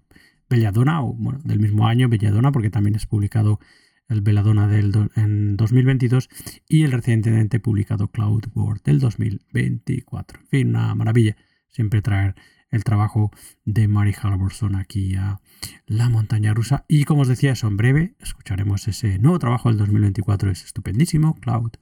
Belladona, 0.49 1.03
o 1.03 1.13
bueno, 1.13 1.39
del 1.43 1.59
mismo 1.59 1.87
año 1.87 2.09
Belladona, 2.09 2.51
porque 2.51 2.71
también 2.71 2.95
es 2.95 3.05
publicado 3.05 3.59
el 4.07 4.21
Belladonna 4.21 4.67
del 4.67 5.11
en 5.15 5.55
2022 5.55 6.29
y 6.67 6.81
el 6.81 6.91
recientemente 6.91 7.59
publicado 7.59 8.07
Cloud 8.07 8.45
World 8.55 8.81
del 8.83 8.99
2024. 8.99 10.39
En 10.39 10.47
fin, 10.47 10.69
una 10.69 10.95
maravilla 10.95 11.35
siempre 11.67 12.01
traer 12.01 12.33
el 12.71 12.83
trabajo 12.83 13.31
de 13.65 13.87
Mary 13.87 14.15
Halvorson 14.19 14.75
aquí 14.75 15.13
a 15.13 15.41
la 15.85 16.09
montaña 16.09 16.55
rusa. 16.55 16.85
Y 16.87 17.03
como 17.03 17.21
os 17.21 17.27
decía, 17.27 17.51
eso 17.51 17.67
en 17.67 17.77
breve 17.77 18.15
escucharemos 18.19 18.87
ese 18.87 19.19
nuevo 19.19 19.37
trabajo 19.37 19.69
del 19.69 19.77
2024, 19.77 20.49
es 20.49 20.65
estupendísimo, 20.65 21.35
Cloud 21.35 21.73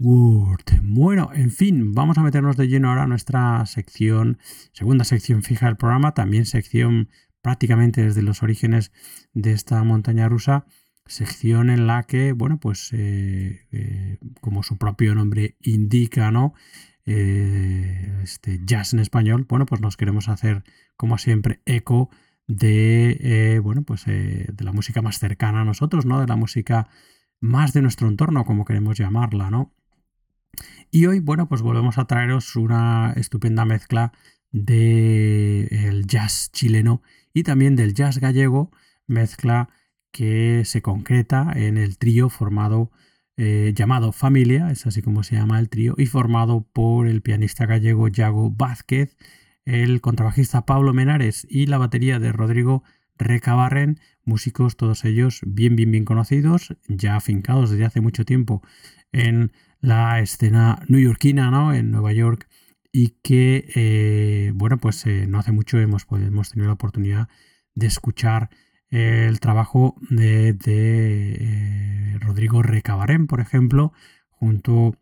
Bueno, 0.00 1.30
en 1.34 1.50
fin, 1.50 1.92
vamos 1.92 2.18
a 2.18 2.22
meternos 2.22 2.56
de 2.56 2.68
lleno 2.68 2.88
ahora 2.88 3.02
a 3.02 3.06
nuestra 3.08 3.66
sección, 3.66 4.38
segunda 4.72 5.04
sección 5.04 5.42
fija 5.42 5.66
del 5.66 5.76
programa, 5.76 6.14
también 6.14 6.46
sección 6.46 7.08
prácticamente 7.42 8.04
desde 8.04 8.22
los 8.22 8.44
orígenes 8.44 8.92
de 9.32 9.52
esta 9.52 9.82
montaña 9.82 10.28
rusa 10.28 10.66
sección 11.06 11.70
en 11.70 11.88
la 11.88 12.04
que, 12.04 12.32
bueno, 12.32 12.60
pues 12.60 12.90
eh, 12.92 13.66
eh, 13.72 14.18
como 14.40 14.62
su 14.62 14.78
propio 14.78 15.14
nombre 15.16 15.56
indica, 15.62 16.30
¿no? 16.30 16.54
Eh, 17.04 18.20
este 18.22 18.60
jazz 18.64 18.92
en 18.92 19.00
español, 19.00 19.46
bueno, 19.48 19.66
pues 19.66 19.80
nos 19.80 19.96
queremos 19.96 20.28
hacer, 20.28 20.62
como 20.96 21.18
siempre, 21.18 21.60
eco 21.66 22.10
de, 22.46 23.60
bueno, 23.64 23.82
pues 23.82 24.04
de 24.04 24.54
la 24.60 24.72
música 24.72 25.02
más 25.02 25.18
cercana 25.18 25.62
a 25.62 25.64
nosotros, 25.64 26.06
¿no? 26.06 26.20
De 26.20 26.26
la 26.26 26.36
música 26.36 26.88
más 27.40 27.72
de 27.72 27.82
nuestro 27.82 28.08
entorno, 28.08 28.44
como 28.44 28.64
queremos 28.64 28.96
llamarla, 28.98 29.50
¿no? 29.50 29.74
Y 30.90 31.06
hoy, 31.06 31.20
bueno, 31.20 31.48
pues 31.48 31.62
volvemos 31.62 31.98
a 31.98 32.06
traeros 32.06 32.56
una 32.56 33.12
estupenda 33.16 33.64
mezcla 33.64 34.12
del 34.50 36.06
jazz 36.06 36.50
chileno 36.52 37.02
y 37.34 37.42
también 37.42 37.76
del 37.76 37.94
jazz 37.94 38.18
gallego, 38.18 38.70
mezcla 39.06 39.68
que 40.10 40.62
se 40.64 40.82
concreta 40.82 41.52
en 41.54 41.76
el 41.76 41.98
trío 41.98 42.30
formado 42.30 42.90
eh, 43.36 43.72
llamado 43.74 44.12
Familia, 44.12 44.70
es 44.70 44.86
así 44.86 45.02
como 45.02 45.22
se 45.22 45.36
llama 45.36 45.60
el 45.60 45.68
trío, 45.68 45.94
y 45.96 46.06
formado 46.06 46.66
por 46.72 47.06
el 47.06 47.22
pianista 47.22 47.66
gallego 47.66 48.08
Yago 48.08 48.50
Vázquez, 48.50 49.16
el 49.64 50.00
contrabajista 50.00 50.66
Pablo 50.66 50.94
Menares 50.94 51.46
y 51.48 51.66
la 51.66 51.78
batería 51.78 52.18
de 52.18 52.32
Rodrigo 52.32 52.82
Recabarren, 53.16 54.00
músicos 54.24 54.76
todos 54.76 55.04
ellos 55.04 55.40
bien, 55.46 55.76
bien, 55.76 55.90
bien 55.90 56.04
conocidos, 56.04 56.76
ya 56.88 57.16
afincados 57.16 57.70
desde 57.70 57.84
hace 57.84 58.00
mucho 58.00 58.24
tiempo 58.24 58.62
en 59.12 59.52
la 59.80 60.20
escena 60.20 60.82
newyorkina, 60.88 61.50
¿no? 61.50 61.72
En 61.74 61.90
Nueva 61.90 62.12
York, 62.12 62.48
y 62.92 63.10
que, 63.22 63.70
eh, 63.74 64.52
bueno, 64.54 64.78
pues 64.78 65.06
eh, 65.06 65.26
no 65.28 65.38
hace 65.38 65.52
mucho 65.52 65.78
hemos, 65.78 66.04
pues, 66.04 66.22
hemos 66.22 66.50
tenido 66.50 66.68
la 66.68 66.74
oportunidad 66.74 67.28
de 67.74 67.86
escuchar 67.86 68.50
el 68.90 69.38
trabajo 69.40 69.96
de, 70.10 70.56
eh, 70.66 72.16
Rodrigo 72.20 72.62
Recabarén, 72.62 73.26
por 73.26 73.40
ejemplo, 73.40 73.92
junto 74.30 74.96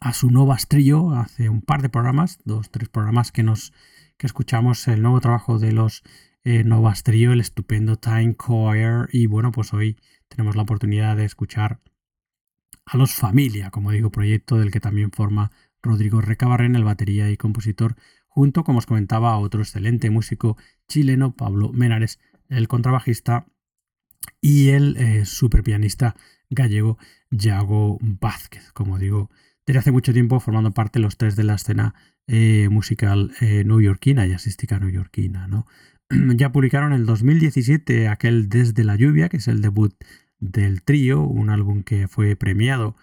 a 0.00 0.12
su 0.12 0.30
Novas 0.30 0.68
Trio, 0.68 1.12
hace 1.12 1.48
un 1.48 1.62
par 1.62 1.82
de 1.82 1.88
programas, 1.88 2.38
dos, 2.44 2.70
tres 2.70 2.88
programas 2.88 3.32
que 3.32 3.42
nos 3.42 3.72
que 4.16 4.26
escuchamos 4.26 4.86
el 4.86 5.02
nuevo 5.02 5.20
trabajo 5.20 5.58
de 5.58 5.72
los 5.72 6.04
eh, 6.44 6.62
Novas 6.62 7.02
Trio, 7.02 7.32
el 7.32 7.40
estupendo 7.40 7.96
Time 7.96 8.36
Choir, 8.36 9.08
y 9.12 9.26
bueno, 9.26 9.50
pues 9.50 9.72
hoy 9.72 9.96
tenemos 10.28 10.56
la 10.56 10.62
oportunidad 10.62 11.16
de 11.16 11.24
escuchar 11.24 11.80
a 12.86 12.96
los 12.96 13.14
Familia, 13.14 13.70
como 13.70 13.90
digo, 13.90 14.10
proyecto 14.10 14.58
del 14.58 14.70
que 14.70 14.80
también 14.80 15.10
forma 15.10 15.50
Rodrigo 15.82 16.20
Recabarren, 16.20 16.76
el 16.76 16.84
batería 16.84 17.30
y 17.30 17.36
compositor, 17.36 17.96
junto, 18.26 18.64
como 18.64 18.78
os 18.78 18.86
comentaba, 18.86 19.32
a 19.32 19.38
otro 19.38 19.60
excelente 19.60 20.10
músico 20.10 20.56
chileno, 20.88 21.34
Pablo 21.36 21.72
Menares, 21.72 22.18
el 22.48 22.68
contrabajista 22.68 23.46
y 24.40 24.70
el 24.70 24.96
eh, 24.96 25.24
superpianista 25.24 26.16
gallego 26.50 26.98
Yago 27.30 27.98
Vázquez, 28.00 28.72
como 28.72 28.98
digo, 28.98 29.30
desde 29.66 29.78
hace 29.78 29.92
mucho 29.92 30.12
tiempo 30.12 30.40
formando 30.40 30.72
parte 30.72 30.98
los 30.98 31.16
tres 31.16 31.36
de 31.36 31.44
la 31.44 31.54
escena 31.54 31.94
eh, 32.26 32.68
musical 32.70 33.32
eh, 33.40 33.64
neoyorquina, 33.64 34.26
jazzística 34.26 34.78
neoyorquina. 34.78 35.46
¿no? 35.46 35.66
ya 36.36 36.52
publicaron 36.52 36.92
en 36.92 37.00
el 37.00 37.06
2017 37.06 38.08
aquel 38.08 38.48
Desde 38.48 38.84
la 38.84 38.96
lluvia, 38.96 39.28
que 39.28 39.38
es 39.38 39.48
el 39.48 39.62
debut 39.62 39.94
del 40.52 40.82
trío, 40.82 41.22
un 41.22 41.50
álbum 41.50 41.82
que 41.82 42.08
fue 42.08 42.36
premiado 42.36 42.96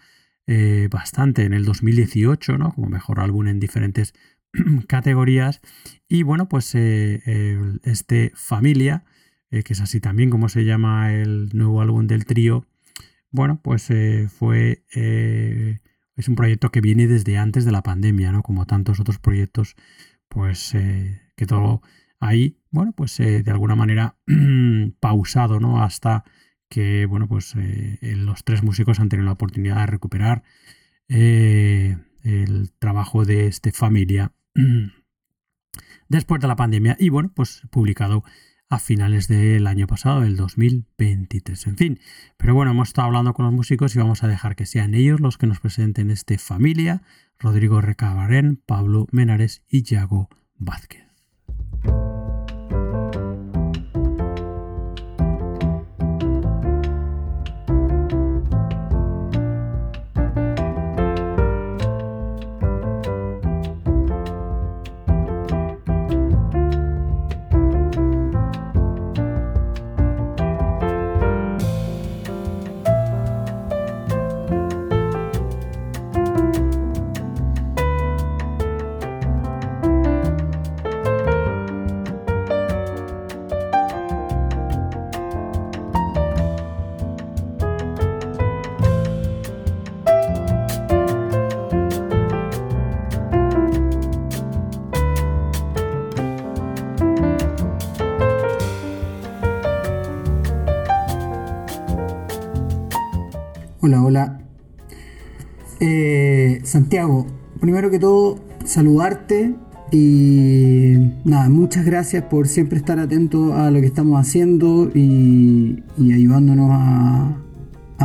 eh, 0.48 0.88
bastante 0.92 1.44
en 1.44 1.54
el 1.54 1.66
2018, 1.66 2.58
¿no? 2.58 2.74
como 2.74 2.88
mejor 2.88 3.20
álbum 3.20 3.48
en 3.48 3.60
diferentes 3.60 4.14
categorías. 4.88 5.62
Y 6.08 6.24
bueno, 6.24 6.50
pues 6.50 6.76
este 6.76 8.32
Familia 8.36 9.06
eh, 9.52 9.64
que 9.64 9.74
es 9.74 9.82
así 9.82 10.00
también 10.00 10.30
como 10.30 10.48
se 10.48 10.64
llama 10.64 11.14
el 11.14 11.50
nuevo 11.54 11.82
álbum 11.82 12.08
del 12.08 12.26
trío, 12.26 12.66
bueno, 13.32 13.62
pues 13.62 13.90
eh, 13.92 14.28
fue... 14.30 14.84
Eh, 14.96 15.80
es 16.16 16.28
un 16.28 16.36
proyecto 16.36 16.72
que 16.72 16.82
viene 16.82 17.08
desde 17.08 17.38
antes 17.38 17.66
de 17.66 17.72
la 17.72 17.84
pandemia, 17.84 18.32
¿no? 18.32 18.44
Como 18.44 18.66
tantos 18.68 19.00
otros 19.00 19.18
proyectos, 19.20 19.76
pues 20.28 20.72
que 20.72 21.46
todo 21.48 21.82
ahí, 22.20 22.60
bueno, 22.70 22.92
pues 22.94 23.18
de 23.18 23.50
alguna 23.50 23.76
manera 23.76 24.18
pausado, 25.00 25.60
¿no? 25.60 25.82
Hasta 25.82 26.26
que, 26.72 27.06
bueno, 27.06 27.28
pues 27.28 27.54
los 28.02 28.44
tres 28.46 28.64
músicos 28.64 29.00
han 29.00 29.10
tenido 29.10 29.26
la 29.26 29.34
oportunidad 29.34 29.76
de 29.76 29.86
recuperar 29.88 30.44
el 31.10 32.72
trabajo 32.80 33.26
de 33.26 33.48
este 33.48 33.72
familia 33.72 34.32
después 36.10 36.42
de 36.42 36.48
la 36.48 36.56
pandemia 36.56 36.96
y, 36.98 37.10
bueno, 37.10 37.32
pues 37.36 37.62
publicado 37.70 38.24
a 38.72 38.80
finales 38.80 39.28
del 39.28 39.68
año 39.68 39.86
pasado, 39.86 40.24
el 40.24 40.38
2023. 40.38 41.68
En 41.68 41.78
fin, 41.78 42.00
pero 42.38 42.56
bueno, 42.56 42.72
hemos 42.72 42.88
estado 42.88 43.08
hablando 43.08 43.34
con 43.34 43.46
los 43.46 43.54
músicos 43.54 43.94
y 43.94 44.00
vamos 44.00 44.24
a 44.24 44.30
dejar 44.30 44.56
que 44.56 44.66
sean 44.66 44.96
ellos 44.96 45.20
los 45.20 45.38
que 45.38 45.46
nos 45.46 45.60
presenten 45.60 46.10
este 46.10 46.38
familia, 46.38 47.02
Rodrigo 47.38 47.82
Recabarén, 47.82 48.62
Pablo 48.66 49.08
Menares 49.12 49.62
y 49.68 49.84
Yago 49.84 50.30
Vázquez. 50.56 51.04
Que 107.92 108.00
todo, 108.00 108.40
saludarte 108.66 109.54
y 109.92 110.96
nada, 111.26 111.50
muchas 111.50 111.86
gracias 111.86 112.24
por 112.24 112.48
siempre 112.48 112.78
estar 112.78 112.98
atento 112.98 113.54
a 113.54 113.70
lo 113.72 113.82
que 113.82 113.88
estamos 113.88 114.20
haciendo 114.20 114.90
y, 114.94 115.84
ayudándonos 115.98 116.70
a, 116.72 117.38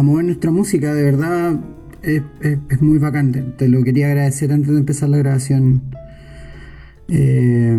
mover 0.03 0.25
nuestra 0.27 0.51
música. 0.51 0.93
De 0.93 1.03
verdad, 1.05 1.61
es, 2.03 2.23
muy 2.81 2.99
bacán. 2.99 3.55
Te, 3.57 3.69
lo 3.69 3.83
quería 3.85 4.09
agradecer 4.09 4.53
antes 4.53 4.73
de 4.73 4.79
empezar 4.79 5.09
la 5.09 5.19
grabación. 5.19 5.83
Eh, 7.09 7.79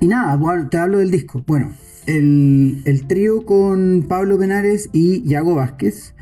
y 0.00 0.06
nada, 0.06 0.68
te 0.68 0.76
hablo 0.76 0.98
del 0.98 1.12
disco. 1.12 1.42
Bueno, 1.46 1.70
el, 2.06 2.82
el 2.84 3.06
trío 3.06 3.44
con 3.44 4.06
Pablo 4.08 4.38
Penares 4.38 4.90
y 4.92 5.22
Yago 5.22 5.54
Vázquez 5.54 6.14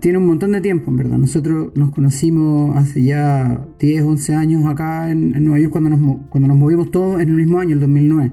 tiene 0.00 0.18
un 0.18 0.26
montón 0.26 0.52
de 0.52 0.60
tiempo, 0.60 0.90
en 0.90 0.96
verdad. 0.96 1.18
Nosotros 1.18 1.72
nos 1.74 1.92
conocimos 1.92 2.76
hace 2.76 3.02
ya 3.04 3.66
10, 3.78 4.02
11 4.04 4.34
años 4.34 4.66
acá 4.66 5.10
en, 5.10 5.30
Nueva 5.44 5.60
York 5.60 5.72
cuando 5.72 5.90
nos, 5.90 6.18
cuando 6.28 6.48
nos 6.48 6.56
movimos 6.56 6.90
todos 6.90 7.20
en 7.20 7.28
el 7.28 7.36
mismo 7.36 7.58
año, 7.58 7.74
el 7.74 7.80
2009. 7.80 8.32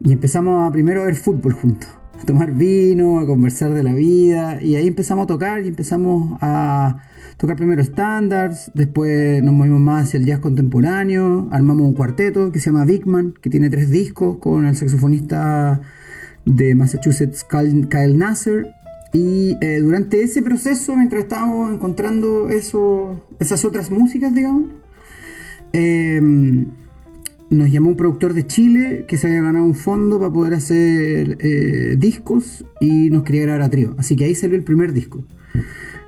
Y 0.00 0.12
empezamos 0.12 0.68
a 0.68 0.72
primero 0.72 1.02
a 1.02 1.06
ver 1.06 1.14
fútbol 1.14 1.52
juntos, 1.52 1.88
a 2.20 2.24
tomar 2.24 2.52
vino, 2.52 3.18
a 3.18 3.26
conversar 3.26 3.72
de 3.72 3.82
la 3.82 3.94
vida. 3.94 4.62
Y 4.62 4.76
ahí 4.76 4.86
empezamos 4.86 5.24
a 5.24 5.26
tocar 5.26 5.64
y 5.64 5.68
empezamos 5.68 6.38
a 6.40 6.98
tocar 7.36 7.56
primero 7.56 7.82
estándares, 7.82 8.70
después 8.74 9.42
nos 9.42 9.52
movimos 9.52 9.80
más 9.80 10.04
hacia 10.04 10.18
el 10.18 10.26
jazz 10.26 10.38
contemporáneo, 10.38 11.48
armamos 11.50 11.84
un 11.88 11.94
cuarteto 11.94 12.52
que 12.52 12.60
se 12.60 12.70
llama 12.70 12.84
Big 12.84 13.06
Man, 13.06 13.34
que 13.40 13.50
tiene 13.50 13.70
tres 13.70 13.90
discos 13.90 14.36
con 14.38 14.66
el 14.66 14.76
saxofonista 14.76 15.80
de 16.44 16.74
Massachusetts 16.74 17.44
Kyle, 17.44 18.16
Nasser 18.16 18.74
y 19.12 19.56
eh, 19.60 19.78
durante 19.80 20.22
ese 20.22 20.42
proceso, 20.42 20.96
mientras 20.96 21.22
estábamos 21.22 21.72
encontrando 21.72 22.48
esas 22.48 23.64
otras 23.64 23.90
músicas, 23.90 24.34
digamos, 24.34 24.64
eh, 25.72 26.20
nos 27.50 27.70
llamó 27.70 27.90
un 27.90 27.96
productor 27.96 28.34
de 28.34 28.46
Chile 28.46 29.04
que 29.06 29.16
se 29.16 29.28
había 29.28 29.42
ganado 29.42 29.64
un 29.64 29.74
fondo 29.74 30.18
para 30.18 30.32
poder 30.32 30.54
hacer 30.54 31.38
eh, 31.40 31.94
discos 31.96 32.64
y 32.80 33.10
nos 33.10 33.22
quería 33.22 33.42
grabar 33.42 33.62
a 33.62 33.70
trío. 33.70 33.94
Así 33.98 34.16
que 34.16 34.24
ahí 34.24 34.34
salió 34.34 34.56
el 34.56 34.64
primer 34.64 34.92
disco, 34.92 35.24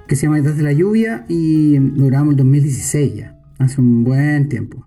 que 0.09 0.17
se 0.17 0.23
llama 0.23 0.39
Detrás 0.39 0.57
de 0.57 0.65
la 0.65 0.73
Lluvia 0.73 1.25
y 1.29 1.79
lo 1.79 2.07
grabamos 2.07 2.33
el 2.33 2.39
2016 2.39 3.15
ya, 3.15 3.39
hace 3.59 3.81
un 3.81 4.03
buen 4.03 4.49
tiempo. 4.49 4.87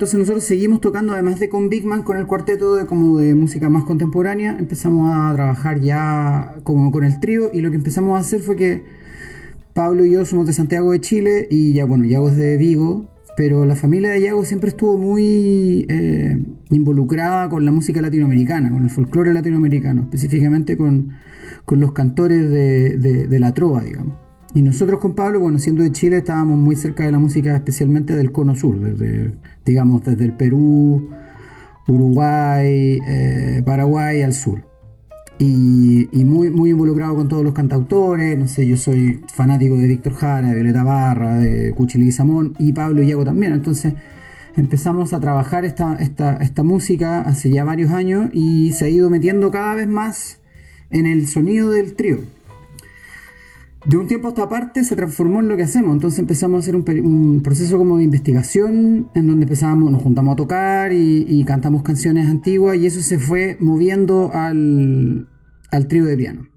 Entonces 0.00 0.18
nosotros 0.18 0.44
seguimos 0.44 0.80
tocando, 0.80 1.12
además 1.12 1.38
de 1.40 1.50
con 1.50 1.68
Big 1.68 1.84
Man, 1.84 2.04
con 2.04 2.16
el 2.16 2.26
cuarteto 2.26 2.74
de, 2.74 2.86
como 2.86 3.18
de 3.18 3.34
música 3.34 3.68
más 3.68 3.84
contemporánea, 3.84 4.56
empezamos 4.58 5.12
a 5.12 5.34
trabajar 5.34 5.78
ya 5.80 6.54
como 6.62 6.90
con 6.90 7.04
el 7.04 7.20
trío 7.20 7.50
y 7.52 7.60
lo 7.60 7.68
que 7.68 7.76
empezamos 7.76 8.16
a 8.16 8.20
hacer 8.20 8.40
fue 8.40 8.56
que 8.56 8.82
Pablo 9.74 10.06
y 10.06 10.12
yo 10.12 10.24
somos 10.24 10.46
de 10.46 10.54
Santiago 10.54 10.92
de 10.92 11.02
Chile 11.02 11.46
y 11.50 11.74
ya 11.74 11.84
bueno, 11.84 12.06
Yago 12.06 12.30
es 12.30 12.38
de 12.38 12.56
Vigo, 12.56 13.10
pero 13.36 13.66
la 13.66 13.76
familia 13.76 14.08
de 14.08 14.22
Yago 14.22 14.42
siempre 14.46 14.70
estuvo 14.70 14.96
muy 14.96 15.84
eh, 15.90 16.46
involucrada 16.70 17.50
con 17.50 17.66
la 17.66 17.70
música 17.70 18.00
latinoamericana, 18.00 18.70
con 18.70 18.84
el 18.84 18.88
folclore 18.88 19.34
latinoamericano, 19.34 20.04
específicamente 20.04 20.78
con, 20.78 21.10
con 21.66 21.78
los 21.78 21.92
cantores 21.92 22.48
de, 22.48 22.96
de, 22.96 23.26
de 23.26 23.38
la 23.38 23.52
trova, 23.52 23.82
digamos. 23.82 24.29
Y 24.52 24.62
nosotros 24.62 24.98
con 24.98 25.14
Pablo, 25.14 25.38
bueno, 25.38 25.58
siendo 25.60 25.84
de 25.84 25.92
Chile, 25.92 26.18
estábamos 26.18 26.58
muy 26.58 26.74
cerca 26.74 27.04
de 27.04 27.12
la 27.12 27.20
música, 27.20 27.54
especialmente 27.54 28.16
del 28.16 28.32
cono 28.32 28.56
sur, 28.56 28.80
desde, 28.80 29.32
digamos, 29.64 30.04
desde 30.04 30.24
el 30.24 30.32
Perú, 30.32 31.08
Uruguay, 31.86 32.98
eh, 33.06 33.62
Paraguay 33.64 34.22
al 34.22 34.34
sur. 34.34 34.64
Y, 35.38 36.08
muy, 36.24 36.70
involucrado 36.70 37.14
con 37.14 37.28
todos 37.28 37.44
los 37.44 37.54
cantautores, 37.54 38.36
no 38.36 38.46
sé, 38.48 38.66
yo 38.66 38.76
soy 38.76 39.22
fanático 39.32 39.76
de 39.76 39.86
Víctor 39.86 40.14
Jara, 40.14 40.48
de 40.48 40.54
Violeta 40.54 40.84
Barra, 40.84 41.36
de 41.36 41.72
Cuchilí 41.72 42.12
Samón 42.12 42.54
y 42.58 42.72
Pablo 42.72 43.02
Iago 43.02 43.24
también. 43.24 43.52
Entonces 43.52 43.94
empezamos 44.56 45.14
a 45.14 45.20
trabajar 45.20 45.64
esta, 45.64 45.94
esta 45.94 46.62
música 46.62 47.22
hace 47.22 47.50
ya 47.50 47.64
varios 47.64 47.90
años 47.90 48.28
y 48.34 48.72
se 48.72 48.84
ha 48.84 48.88
ido 48.90 49.08
metiendo 49.08 49.50
cada 49.50 49.76
vez 49.76 49.88
más 49.88 50.40
en 50.90 51.06
el 51.06 51.26
sonido 51.26 51.70
del 51.70 51.94
trío 51.94 52.18
de 53.86 53.96
un 53.96 54.06
tiempo 54.06 54.28
a 54.28 54.30
esta 54.30 54.48
parte 54.48 54.84
se 54.84 54.94
transformó 54.96 55.40
en 55.40 55.48
lo 55.48 55.56
que 55.56 55.62
hacemos. 55.62 55.92
Entonces 55.92 56.18
empezamos 56.18 56.58
a 56.58 56.60
hacer 56.60 56.76
un, 56.76 57.40
proceso 57.42 57.78
como 57.78 57.96
de 57.96 58.04
investigación 58.04 59.08
en 59.14 59.26
donde 59.26 59.44
empezamos, 59.44 59.90
nos 59.90 60.02
juntamos 60.02 60.34
a 60.34 60.36
tocar 60.36 60.92
y, 60.92 61.24
y, 61.28 61.44
cantamos 61.44 61.82
canciones 61.82 62.28
antiguas 62.28 62.76
y 62.76 62.86
eso 62.86 63.00
se 63.00 63.18
fue 63.18 63.56
moviendo 63.60 64.30
al, 64.34 65.28
al 65.70 65.88
trío 65.88 66.04
de 66.04 66.16
piano. 66.16 66.50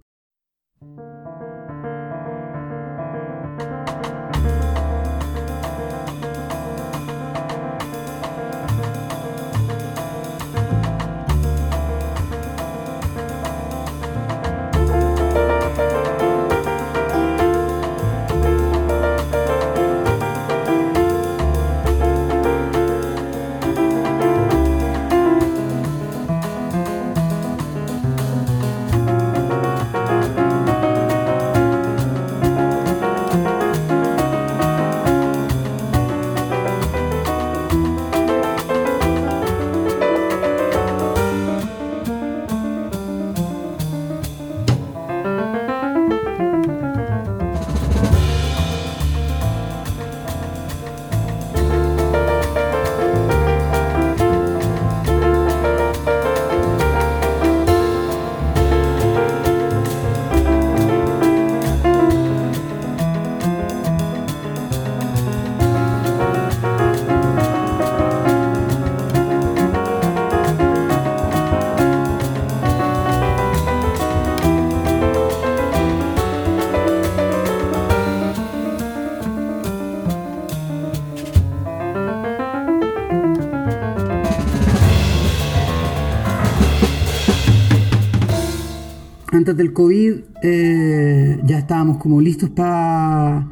Antes 89.44 89.58
del 89.58 89.74
COVID 89.74 90.14
eh, 90.42 91.38
ya 91.44 91.58
estábamos 91.58 91.98
como 91.98 92.22
listos 92.22 92.50
para 92.50 93.46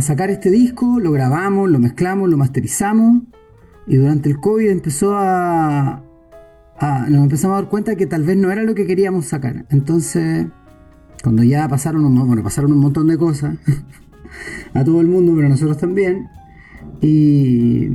sacar 0.00 0.30
este 0.30 0.50
disco, 0.50 0.98
lo 0.98 1.12
grabamos, 1.12 1.68
lo 1.68 1.78
mezclamos, 1.78 2.30
lo 2.30 2.38
masterizamos 2.38 3.24
y 3.86 3.96
durante 3.96 4.30
el 4.30 4.40
COVID 4.40 4.70
empezó 4.70 5.14
a, 5.14 6.02
nos 7.10 7.22
empezamos 7.22 7.58
a 7.58 7.60
dar 7.60 7.70
cuenta 7.70 7.96
que 7.96 8.06
tal 8.06 8.22
vez 8.22 8.38
no 8.38 8.50
era 8.50 8.62
lo 8.62 8.74
que 8.74 8.86
queríamos 8.86 9.26
sacar. 9.26 9.66
Entonces, 9.68 10.46
cuando 11.22 11.42
ya 11.42 11.68
pasaron 11.68 12.06
un, 12.06 12.26
bueno, 12.26 12.42
pasaron 12.42 12.72
un 12.72 12.78
montón 12.78 13.06
de 13.06 13.18
cosas 13.18 13.58
a 14.72 14.84
todo 14.84 15.02
el 15.02 15.08
mundo, 15.08 15.34
pero 15.34 15.48
a 15.48 15.50
nosotros 15.50 15.76
también, 15.76 16.28
y, 17.02 17.90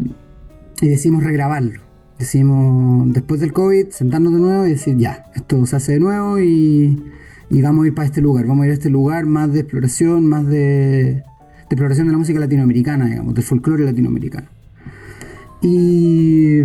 y 0.80 0.88
decidimos 0.88 1.24
regrabarlo. 1.24 1.89
Decimos, 2.20 3.14
después 3.14 3.40
del 3.40 3.54
COVID, 3.54 3.92
sentarnos 3.92 4.34
de 4.34 4.40
nuevo 4.40 4.68
y 4.68 4.72
decir, 4.72 4.98
ya, 4.98 5.32
esto 5.36 5.66
se 5.66 5.78
hace 5.78 5.94
de 5.94 6.00
nuevo 6.02 6.38
y, 6.38 7.02
vamos 7.50 7.86
a 7.86 7.88
ir 7.88 7.96
para 7.96 8.08
este 8.08 8.20
lugar. 8.20 8.46
Vamos 8.46 8.64
a 8.64 8.66
ir 8.66 8.72
a 8.72 8.74
este 8.74 8.90
lugar 8.90 9.26
más 9.26 9.54
de 9.54 9.62
exploración, 9.62 10.26
más 10.26 10.46
de, 10.46 11.24
exploración 11.70 12.08
de 12.08 12.12
la 12.12 12.18
música 12.18 12.38
latinoamericana, 12.38 13.06
digamos, 13.06 13.34
del 13.36 13.44
folclore 13.46 13.86
latinoamericano. 13.86 14.50
Y, 15.62 16.60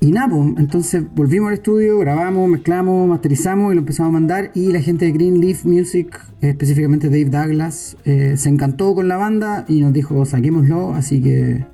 y 0.00 0.10
nada, 0.10 0.30
pues, 0.30 0.48
entonces 0.58 1.04
volvimos 1.14 1.48
al 1.48 1.54
estudio, 1.54 1.96
grabamos, 2.00 2.48
mezclamos, 2.48 3.08
masterizamos 3.08 3.70
y 3.70 3.76
lo 3.76 3.82
empezamos 3.82 4.10
a 4.10 4.12
mandar. 4.14 4.50
Y 4.52 4.72
la 4.72 4.80
gente 4.80 5.04
de 5.04 5.12
Green 5.12 5.40
Leaf 5.40 5.64
Music, 5.64 6.20
específicamente 6.40 7.08
Dave 7.08 7.26
Douglas, 7.26 7.96
eh, 8.04 8.34
se 8.36 8.48
encantó 8.48 8.96
con 8.96 9.06
la 9.06 9.16
banda 9.16 9.64
y 9.68 9.80
nos 9.80 9.92
dijo, 9.92 10.26
saquémoslo. 10.26 10.92
Así 10.94 11.22
que 11.22 11.64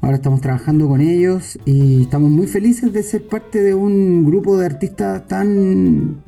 Ahora 0.00 0.16
estamos 0.16 0.40
trabajando 0.40 0.88
con 0.88 1.02
ellos 1.02 1.58
y 1.66 2.02
estamos 2.02 2.30
muy 2.30 2.46
felices 2.46 2.92
de 2.92 3.02
ser 3.02 3.26
parte 3.26 3.62
de 3.62 3.74
un 3.74 4.24
grupo 4.24 4.56
de 4.56 4.66
artistas 4.66 5.26
tan... 5.28 6.22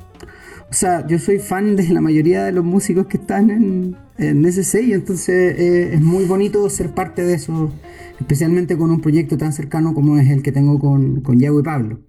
O 0.69 0.73
sea, 0.75 1.05
yo 1.07 1.19
soy 1.19 1.39
fan 1.39 1.75
de 1.75 1.87
la 1.89 2.01
mayoría 2.01 2.43
de 2.43 2.51
los 2.51 2.63
músicos 2.63 3.07
que 3.07 3.17
están 3.17 3.49
en, 4.17 4.45
ese 4.45 4.63
sello, 4.63 4.95
entonces 4.95 5.59
eh, 5.59 5.93
es 5.93 6.01
muy 6.01 6.25
bonito 6.25 6.67
ser 6.69 6.91
parte 6.91 7.23
de 7.23 7.35
eso, 7.35 7.71
especialmente 8.19 8.77
con 8.77 8.89
un 8.89 9.01
proyecto 9.01 9.37
tan 9.37 9.53
cercano 9.53 9.93
como 9.93 10.17
es 10.17 10.29
el 10.29 10.41
que 10.41 10.51
tengo 10.51 10.79
con, 10.79 11.21
con 11.21 11.39
Yago 11.39 11.59
y 11.59 11.63
Pablo. 11.63 11.99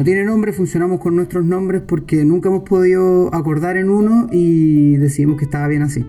No 0.00 0.04
tiene 0.04 0.24
nombre, 0.24 0.54
funcionamos 0.54 0.98
con 0.98 1.14
nuestros 1.14 1.44
nombres 1.44 1.82
porque 1.86 2.24
nunca 2.24 2.48
hemos 2.48 2.62
podido 2.62 3.34
acordar 3.34 3.76
en 3.76 3.90
uno 3.90 4.28
y 4.32 4.96
decidimos 4.96 5.36
que 5.36 5.44
estaba 5.44 5.68
bien 5.68 5.82
así. 5.82 6.06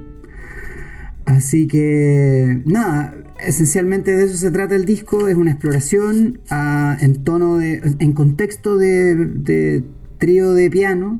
Así 1.25 1.67
que 1.67 2.61
nada, 2.63 3.13
esencialmente 3.45 4.15
de 4.15 4.23
eso 4.23 4.37
se 4.37 4.49
trata 4.49 4.77
el 4.77 4.85
disco, 4.85 5.27
es 5.27 5.35
una 5.35 5.51
exploración 5.51 6.39
ah, 6.49 6.95
en 7.01 7.25
tono 7.25 7.57
de, 7.57 7.81
en 7.99 8.13
contexto 8.13 8.77
de, 8.77 9.83
trío 10.19 10.53
de 10.53 10.69
piano 10.69 11.19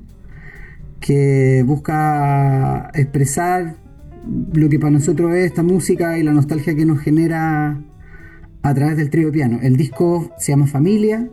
que 1.01 1.65
busca 1.67 2.89
expresar 2.93 3.75
lo 4.53 4.69
que 4.69 4.79
para 4.79 4.91
nosotros 4.91 5.35
es 5.35 5.47
esta 5.47 5.61
música 5.61 6.17
y 6.17 6.23
la 6.23 6.31
nostalgia 6.31 6.73
que 6.73 6.85
nos 6.85 7.01
genera 7.01 7.83
a 8.61 8.73
través 8.73 8.95
del 8.95 9.09
trío 9.09 9.25
de 9.25 9.33
piano. 9.33 9.59
El 9.61 9.75
disco 9.75 10.31
se 10.37 10.53
llama 10.53 10.67
Familia, 10.67 11.27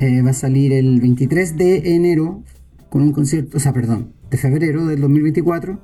eh, 0.00 0.22
va 0.22 0.30
a 0.30 0.34
salir 0.34 0.72
el 0.72 1.00
23 1.00 1.56
de 1.58 1.94
enero 1.94 2.42
con 2.88 3.02
un 3.02 3.12
concierto, 3.12 3.58
o 3.58 3.60
sea, 3.60 3.72
perdón, 3.72 4.14
de 4.30 4.38
febrero 4.38 4.86
del 4.86 5.00
2024. 5.00 5.78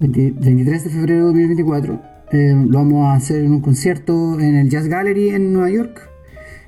23 0.00 0.84
de 0.84 0.90
febrero 0.90 1.26
del 1.26 1.48
2024. 1.48 2.02
Eh, 2.32 2.64
lo 2.68 2.78
vamos 2.78 3.06
a 3.06 3.14
hacer 3.14 3.44
en 3.44 3.52
un 3.52 3.60
concierto 3.60 4.40
en 4.40 4.56
el 4.56 4.68
Jazz 4.68 4.88
Gallery 4.88 5.30
en 5.30 5.52
Nueva 5.52 5.70
York. 5.70 6.10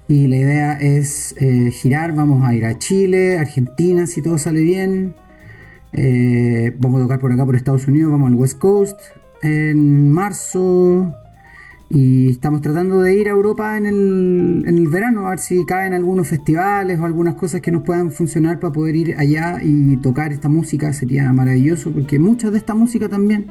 Y 0.07 0.29
la 0.29 0.37
idea 0.37 0.73
es 0.75 1.35
eh, 1.39 1.71
girar, 1.73 2.15
vamos 2.15 2.47
a 2.47 2.55
ir 2.55 2.65
a 2.65 2.79
Chile, 2.79 3.39
Argentina, 3.39 4.07
si 4.07 4.23
todo 4.23 4.39
sale 4.39 4.61
bien. 4.61 5.15
vamos 6.79 7.01
a 7.01 7.05
tocar 7.05 7.19
por 7.19 7.33
acá 7.33 7.45
por 7.45 7.57
Estados 7.57 7.89
Unidos, 7.89 8.13
vamos 8.13 8.31
al 8.31 8.35
West 8.35 8.59
Coast 8.59 9.01
en 9.43 10.11
marzo. 10.11 11.13
Y 11.95 12.31
estamos 12.31 12.63
tratando 12.63 13.03
de 13.03 13.15
ir 13.15 13.29
a 13.29 13.33
Europa 13.33 13.77
en 13.77 13.85
el, 13.85 14.65
en 14.67 14.79
el 14.79 14.89
verano, 14.89 15.27
a 15.27 15.31
ver 15.31 15.39
si 15.41 15.67
caen 15.67 15.93
algunos 15.93 16.27
festivales 16.27 16.99
o 16.99 17.05
algunas 17.05 17.35
cosas 17.35 17.61
que 17.61 17.71
nos 17.71 17.83
puedan 17.83 18.11
funcionar 18.11 18.59
para 18.61 18.73
poder 18.73 18.97
ir 18.97 19.15
allá 19.19 19.59
y 19.63 19.99
tocar 19.99 20.33
esta 20.33 20.49
música. 20.49 20.91
Sería 20.95 21.31
maravilloso, 21.35 21.93
porque 21.93 22.19
mucha 22.19 22.51
de 22.51 22.57
esta 22.57 22.75
música 22.75 23.11
también 23.11 23.49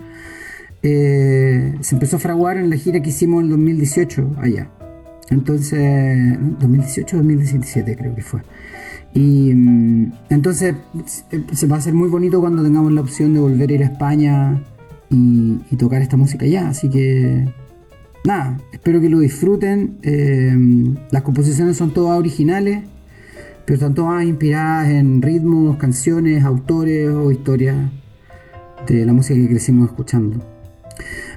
eh, 0.82 1.76
se 1.82 1.94
empezó 1.94 2.16
a 2.16 2.20
fraguar 2.20 2.58
en 2.58 2.72
la 2.72 2.78
gira 2.78 3.00
que 3.04 3.10
hicimos 3.10 3.44
en 3.44 3.50
2018 3.52 4.38
allá. 4.40 4.72
Entonces, 5.30 6.36
2018 6.60 7.18
2017 7.18 7.96
creo 7.96 8.16
que 8.16 8.24
fue. 8.24 8.42
Y 9.14 9.54
mm, 9.54 10.14
entonces 10.32 10.74
se 11.54 11.68
va 11.68 11.76
a 11.76 11.80
hacer 11.80 11.94
muy 11.94 12.10
bonito 12.10 12.40
cuando 12.40 12.64
tengamos 12.64 12.92
la 12.92 13.02
opción 13.02 13.36
de 13.36 13.40
volver 13.40 13.70
a 13.70 13.74
ir 13.74 13.84
a 13.84 13.86
España 13.86 14.64
y, 15.12 15.60
y 15.70 15.76
tocar 15.76 16.02
esta 16.02 16.18
música 16.18 16.44
allá. 16.44 16.70
Así 16.70 16.90
que 16.90 17.61
nada, 18.26 18.58
espero 18.72 19.02
que 19.02 19.10
lo 19.10 19.20
disfruten. 19.20 19.98
Eh, 20.04 20.56
las 21.12 21.22
composiciones 21.24 21.78
son 21.78 21.94
todas 21.94 22.18
originales, 22.18 22.84
pero 23.66 23.76
están 23.76 23.94
todas 23.94 24.24
inspiradas 24.24 24.90
en 24.90 25.22
ritmos, 25.22 25.78
canciones, 25.78 26.44
autores 26.44 27.10
o 27.10 27.32
historias 27.32 27.78
de 28.88 29.06
la 29.06 29.14
música 29.14 29.40
que 29.40 29.48
crecimos 29.48 29.90
escuchando. 29.90 30.44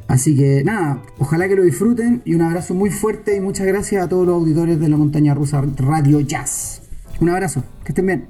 Así 0.09 0.37
que 0.37 0.63
nada, 0.65 1.03
ojalá 1.19 1.49
que 1.49 1.57
lo 1.57 1.63
disfruten 1.63 2.23
y 2.25 2.35
un 2.35 2.43
abrazo 2.43 2.75
muy 2.75 2.91
fuerte 2.91 3.37
y 3.37 3.41
muchas 3.41 3.67
gracias 3.67 4.05
a 4.05 4.09
todos 4.09 4.27
los 4.27 4.35
auditores 4.35 4.79
de 4.79 4.89
la 4.89 4.97
montaña 4.97 5.35
rusa 5.35 5.63
Radio 5.77 6.21
Jazz. 6.21 6.83
Un 7.21 7.31
abrazo, 7.31 7.65
que 7.85 7.93
estén 7.93 8.07
bien. 8.07 8.29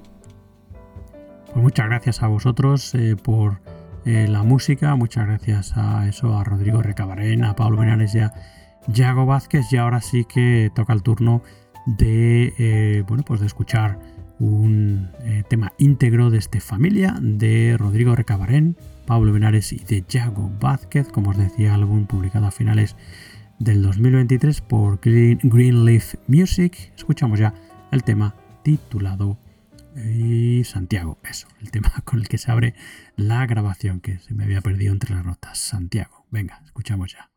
Pues 1.53 1.63
muchas 1.63 1.87
gracias 1.87 2.23
a 2.23 2.29
vosotros 2.29 2.95
eh, 2.95 3.17
por 3.21 3.61
eh, 4.05 4.27
la 4.29 4.43
música. 4.43 4.95
Muchas 4.97 5.27
gracias 5.27 5.77
a 5.77 6.07
eso, 6.09 6.39
a 6.39 6.45
Rodrigo 6.45 6.83
Recabarén, 6.83 7.45
a 7.45 7.57
Pablo 7.57 7.79
Menares 7.79 8.15
y 8.15 8.21
a 8.21 8.33
Yago 8.87 9.27
Vázquez. 9.27 9.73
Y 9.73 9.77
ahora 9.77 10.01
sí 10.01 10.25
que 10.25 10.71
toca 10.75 10.93
el 10.93 11.03
turno 11.03 11.43
de, 11.87 12.53
eh, 12.59 13.05
bueno, 13.07 13.23
pues 13.25 13.41
de 13.41 13.47
escuchar 13.47 13.99
un 14.39 15.11
eh, 15.21 15.43
tema 15.49 15.73
íntegro 15.79 16.31
de 16.31 16.39
este 16.39 16.61
familia 16.61 17.17
de 17.21 17.77
Rodrigo 17.79 18.15
Recabarén, 18.15 18.77
Pablo 19.07 19.33
Benares 19.33 19.73
y 19.73 19.79
de 19.79 20.05
Yago 20.09 20.51
Vázquez, 20.61 21.09
como 21.09 21.31
os 21.31 21.39
decía, 21.39 21.75
álbum 21.75 22.07
publicado 22.07 22.47
a 22.47 22.51
finales 22.51 22.97
del 23.59 23.83
2023 23.83 24.61
por 24.61 25.01
Green, 25.01 25.39
Greenleaf 25.43 26.15
Music. 26.27 26.93
Escuchamos 26.97 27.39
ya 27.39 27.55
el 27.91 28.03
tema 28.03 28.35
titulado 28.63 29.39
y 29.97 30.65
Santiago, 30.65 31.19
eso, 31.25 31.49
el 31.61 31.71
tema 31.71 31.93
con 32.05 32.21
el 32.21 32.29
que 32.29 32.39
se 32.39 32.51
abre 32.51 32.75
la 33.16 33.47
grabación 33.47 34.01
que 34.01 34.19
se 34.19 34.35
me 34.35 34.45
había 34.45 34.61
perdido 34.61 34.93
entre 34.93 35.15
las 35.15 35.25
notas. 35.25 35.59
Santiago, 35.59 36.27
venga, 36.31 36.61
escuchamos 36.65 37.12
ya. 37.12 37.31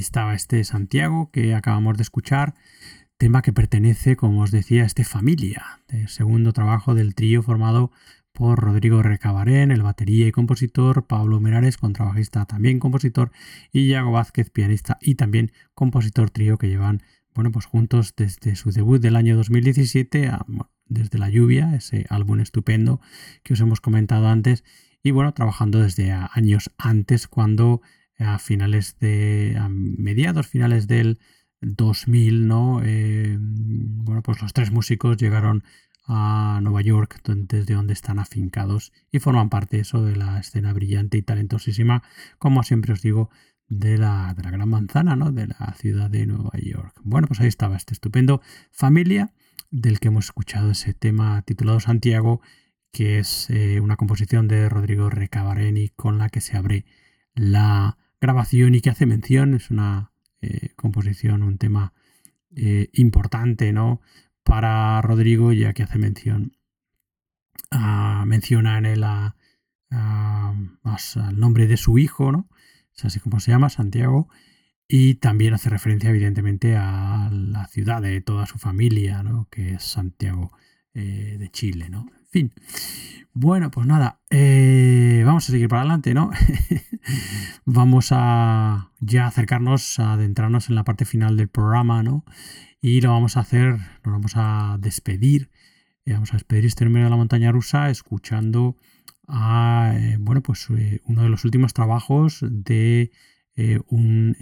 Estaba 0.00 0.34
este 0.34 0.64
Santiago 0.64 1.30
que 1.30 1.54
acabamos 1.54 1.96
de 1.96 2.02
escuchar, 2.02 2.54
tema 3.16 3.42
que 3.42 3.52
pertenece, 3.52 4.16
como 4.16 4.42
os 4.42 4.50
decía, 4.50 4.82
a 4.82 4.86
este 4.86 5.04
Familia, 5.04 5.82
el 5.88 6.08
segundo 6.08 6.52
trabajo 6.52 6.94
del 6.94 7.14
trío 7.14 7.42
formado 7.42 7.92
por 8.32 8.58
Rodrigo 8.58 9.02
Recabarén, 9.02 9.70
el 9.70 9.82
batería 9.82 10.26
y 10.26 10.32
compositor, 10.32 11.06
Pablo 11.06 11.40
Merares, 11.40 11.76
contrabajista 11.76 12.46
también 12.46 12.78
compositor, 12.78 13.30
y 13.72 13.88
Yago 13.88 14.12
Vázquez, 14.12 14.50
pianista 14.50 14.98
y 15.00 15.16
también 15.16 15.52
compositor 15.74 16.30
trío 16.30 16.56
que 16.56 16.68
llevan 16.68 17.02
bueno, 17.34 17.52
pues 17.52 17.66
juntos 17.66 18.14
desde 18.16 18.56
su 18.56 18.72
debut 18.72 19.00
del 19.00 19.16
año 19.16 19.36
2017, 19.36 20.30
desde 20.86 21.18
La 21.18 21.30
Lluvia, 21.30 21.74
ese 21.74 22.04
álbum 22.08 22.40
estupendo 22.40 23.00
que 23.42 23.52
os 23.52 23.60
hemos 23.60 23.80
comentado 23.80 24.28
antes, 24.28 24.64
y 25.02 25.12
bueno, 25.12 25.32
trabajando 25.32 25.80
desde 25.80 26.10
años 26.10 26.70
antes, 26.76 27.28
cuando 27.28 27.82
a 28.20 28.38
finales 28.38 28.96
de, 29.00 29.56
a 29.58 29.68
mediados 29.68 30.46
finales 30.46 30.86
del 30.86 31.18
2000, 31.60 32.46
¿no? 32.46 32.80
Eh, 32.84 33.36
bueno, 33.40 34.22
pues 34.22 34.40
los 34.40 34.52
tres 34.52 34.70
músicos 34.70 35.16
llegaron 35.16 35.64
a 36.06 36.60
Nueva 36.62 36.80
York, 36.82 37.20
desde 37.24 37.74
donde 37.74 37.92
están 37.92 38.18
afincados 38.18 38.92
y 39.12 39.20
forman 39.20 39.48
parte 39.48 39.80
eso 39.80 40.02
de 40.04 40.16
la 40.16 40.38
escena 40.40 40.72
brillante 40.72 41.18
y 41.18 41.22
talentosísima, 41.22 42.02
como 42.38 42.62
siempre 42.62 42.92
os 42.92 43.02
digo, 43.02 43.30
de 43.68 43.98
la, 43.98 44.34
de 44.34 44.42
la 44.42 44.50
Gran 44.50 44.68
Manzana, 44.68 45.14
¿no? 45.14 45.30
De 45.30 45.46
la 45.46 45.74
ciudad 45.78 46.10
de 46.10 46.26
Nueva 46.26 46.58
York. 46.60 47.00
Bueno, 47.04 47.28
pues 47.28 47.40
ahí 47.40 47.46
estaba 47.46 47.76
este 47.76 47.94
estupendo 47.94 48.42
Familia, 48.72 49.32
del 49.70 50.00
que 50.00 50.08
hemos 50.08 50.26
escuchado 50.26 50.72
ese 50.72 50.94
tema 50.94 51.42
titulado 51.42 51.78
Santiago, 51.78 52.40
que 52.92 53.20
es 53.20 53.48
eh, 53.50 53.78
una 53.80 53.96
composición 53.96 54.48
de 54.48 54.68
Rodrigo 54.68 55.10
Recabareni 55.10 55.90
con 55.90 56.18
la 56.18 56.28
que 56.28 56.40
se 56.40 56.56
abre 56.56 56.84
la 57.34 57.96
grabación 58.20 58.74
y 58.74 58.80
que 58.80 58.90
hace 58.90 59.06
mención, 59.06 59.54
es 59.54 59.70
una 59.70 60.12
eh, 60.40 60.70
composición, 60.76 61.42
un 61.42 61.58
tema 61.58 61.92
eh, 62.54 62.88
importante, 62.92 63.72
¿no? 63.72 64.00
para 64.50 65.00
Rodrigo, 65.02 65.52
ya 65.52 65.72
que 65.72 65.84
hace 65.84 65.98
mención, 65.98 66.56
menciona 68.26 68.78
en 68.78 68.86
él 68.86 69.04
a, 69.04 69.36
al 69.90 71.38
nombre 71.38 71.68
de 71.68 71.76
su 71.76 71.98
hijo, 71.98 72.32
¿no? 72.32 72.48
Es 72.96 73.04
así 73.04 73.20
como 73.20 73.38
se 73.38 73.52
llama, 73.52 73.70
Santiago, 73.70 74.28
y 74.88 75.14
también 75.14 75.54
hace 75.54 75.70
referencia, 75.70 76.10
evidentemente, 76.10 76.76
a 76.76 77.30
la 77.30 77.66
ciudad 77.68 78.02
de 78.02 78.20
toda 78.20 78.46
su 78.46 78.58
familia, 78.58 79.22
¿no? 79.22 79.46
Que 79.50 79.74
es 79.74 79.84
Santiago 79.84 80.52
eh, 80.94 81.36
de 81.38 81.48
Chile, 81.50 81.88
¿no? 81.88 82.06
Fin. 82.30 82.52
Bueno, 83.32 83.72
pues 83.72 83.88
nada, 83.88 84.20
eh, 84.30 85.22
vamos 85.26 85.48
a 85.48 85.52
seguir 85.52 85.68
para 85.68 85.82
adelante, 85.82 86.14
¿no? 86.14 86.30
vamos 87.64 88.10
a 88.12 88.92
ya 89.00 89.26
acercarnos, 89.26 89.98
a 89.98 90.12
adentrarnos 90.12 90.68
en 90.68 90.76
la 90.76 90.84
parte 90.84 91.04
final 91.04 91.36
del 91.36 91.48
programa, 91.48 92.04
¿no? 92.04 92.24
Y 92.80 93.00
lo 93.00 93.10
vamos 93.10 93.36
a 93.36 93.40
hacer, 93.40 93.78
nos 94.04 94.12
vamos 94.12 94.32
a 94.36 94.76
despedir. 94.80 95.50
Eh, 96.04 96.12
vamos 96.12 96.32
a 96.32 96.36
despedir 96.36 96.66
este 96.66 96.84
número 96.84 97.06
de 97.06 97.10
la 97.10 97.16
montaña 97.16 97.50
rusa 97.50 97.90
escuchando 97.90 98.76
a, 99.26 99.92
eh, 99.96 100.16
bueno, 100.20 100.40
pues 100.40 100.68
uno 100.70 101.22
de 101.22 101.28
los 101.28 101.44
últimos 101.44 101.74
trabajos 101.74 102.44
de 102.48 103.10
un 103.88 104.36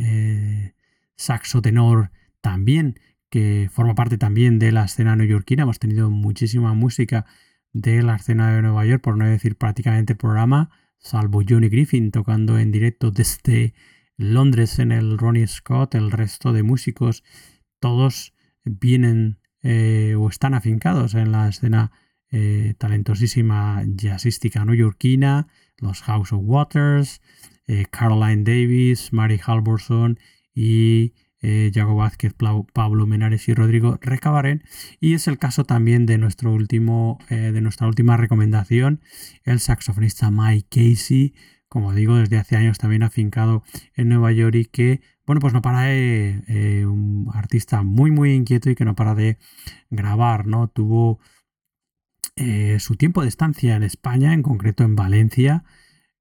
saxo 1.16 1.60
tenor 1.62 2.10
también, 2.40 3.00
que 3.30 3.68
forma 3.72 3.94
parte 3.94 4.18
también 4.18 4.58
de 4.58 4.72
la 4.72 4.84
escena 4.84 5.16
neoyorquina. 5.16 5.62
Hemos 5.62 5.78
tenido 5.78 6.10
muchísima 6.10 6.74
música 6.74 7.26
de 7.72 8.02
la 8.02 8.16
escena 8.16 8.54
de 8.54 8.62
Nueva 8.62 8.84
York, 8.86 9.02
por 9.02 9.16
no 9.16 9.26
decir 9.26 9.56
prácticamente 9.56 10.14
el 10.14 10.18
programa, 10.18 10.70
salvo 10.98 11.42
Johnny 11.48 11.68
Griffin 11.68 12.10
tocando 12.10 12.58
en 12.58 12.72
directo 12.72 13.10
desde 13.10 13.74
Londres 14.16 14.78
en 14.78 14.92
el 14.92 15.16
Ronnie 15.16 15.46
Scott, 15.46 15.94
el 15.94 16.10
resto 16.10 16.52
de 16.52 16.62
músicos 16.62 17.22
todos 17.80 18.34
vienen 18.64 19.38
eh, 19.62 20.14
o 20.18 20.28
están 20.28 20.54
afincados 20.54 21.14
en 21.14 21.32
la 21.32 21.48
escena 21.48 21.92
eh, 22.30 22.74
talentosísima 22.78 23.82
jazzística 23.86 24.64
neoyorquina, 24.64 25.48
los 25.78 26.02
House 26.02 26.32
of 26.32 26.42
Waters, 26.44 27.22
eh, 27.66 27.86
Caroline 27.90 28.44
Davis, 28.44 29.12
Mary 29.12 29.40
Halvorson 29.44 30.18
y 30.54 31.14
Yago 31.40 31.94
Vázquez, 31.94 32.34
Pablo 32.72 33.06
Menares 33.06 33.48
y 33.48 33.54
Rodrigo 33.54 33.98
Recabaren. 34.00 34.64
Y 35.00 35.14
es 35.14 35.28
el 35.28 35.38
caso 35.38 35.64
también 35.64 36.06
de, 36.06 36.18
nuestro 36.18 36.52
último, 36.52 37.18
de 37.28 37.60
nuestra 37.60 37.86
última 37.86 38.16
recomendación, 38.16 39.00
el 39.44 39.60
saxofonista 39.60 40.30
Mike 40.30 40.66
Casey, 40.68 41.34
como 41.68 41.94
digo, 41.94 42.16
desde 42.16 42.38
hace 42.38 42.56
años 42.56 42.78
también 42.78 43.02
afincado 43.02 43.62
en 43.94 44.08
Nueva 44.08 44.32
York 44.32 44.56
y 44.56 44.64
que 44.64 45.00
bueno, 45.28 45.42
pues 45.42 45.52
no 45.52 45.60
para 45.60 45.82
de 45.82 46.42
eh, 46.48 46.86
un 46.86 47.30
artista 47.34 47.82
muy, 47.82 48.10
muy 48.10 48.32
inquieto 48.32 48.70
y 48.70 48.74
que 48.74 48.86
no 48.86 48.94
para 48.94 49.14
de 49.14 49.36
grabar, 49.90 50.46
¿no? 50.46 50.68
Tuvo 50.68 51.20
eh, 52.36 52.78
su 52.80 52.96
tiempo 52.96 53.20
de 53.20 53.28
estancia 53.28 53.76
en 53.76 53.82
España, 53.82 54.32
en 54.32 54.42
concreto 54.42 54.84
en 54.84 54.96
Valencia, 54.96 55.64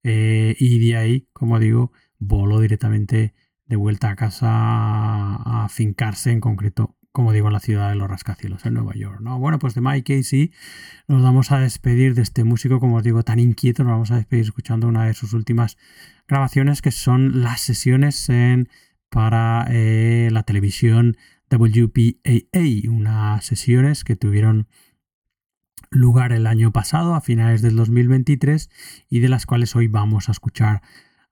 eh, 0.03 0.57
y 0.59 0.79
de 0.79 0.97
ahí, 0.97 1.27
como 1.31 1.57
digo, 1.57 1.93
voló 2.19 2.59
directamente 2.59 3.33
de 3.67 3.75
vuelta 3.75 4.09
a 4.09 4.15
casa 4.15 4.47
a 4.49 5.65
afincarse 5.65 6.31
en 6.31 6.39
concreto, 6.39 6.95
como 7.11 7.33
digo, 7.33 7.47
en 7.47 7.53
la 7.53 7.59
ciudad 7.59 7.89
de 7.89 7.95
los 7.95 8.09
rascacielos, 8.09 8.65
en 8.65 8.75
Nueva 8.75 8.93
York. 8.95 9.19
¿no? 9.21 9.39
Bueno, 9.39 9.59
pues 9.59 9.75
de 9.75 9.81
Mike 9.81 10.17
Casey 10.17 10.51
nos 11.07 11.21
vamos 11.21 11.51
a 11.51 11.59
despedir 11.59 12.13
de 12.15 12.21
este 12.21 12.43
músico, 12.43 12.79
como 12.79 12.97
os 12.97 13.03
digo, 13.03 13.23
tan 13.23 13.39
inquieto, 13.39 13.83
nos 13.83 13.91
vamos 13.91 14.11
a 14.11 14.17
despedir 14.17 14.45
escuchando 14.45 14.87
una 14.87 15.05
de 15.05 15.13
sus 15.13 15.33
últimas 15.33 15.77
grabaciones, 16.27 16.81
que 16.81 16.91
son 16.91 17.41
las 17.41 17.61
sesiones 17.61 18.29
en 18.29 18.69
para 19.09 19.65
eh, 19.69 20.29
la 20.31 20.43
televisión 20.43 21.17
WPAA, 21.49 22.89
unas 22.89 23.45
sesiones 23.45 24.03
que 24.03 24.15
tuvieron 24.15 24.67
lugar 25.89 26.33
el 26.33 26.47
año 26.47 26.71
pasado, 26.71 27.15
a 27.15 27.21
finales 27.21 27.61
del 27.61 27.75
2023, 27.75 28.69
y 29.09 29.19
de 29.19 29.29
las 29.29 29.45
cuales 29.45 29.75
hoy 29.75 29.87
vamos 29.87 30.27
a 30.27 30.33
escuchar 30.33 30.81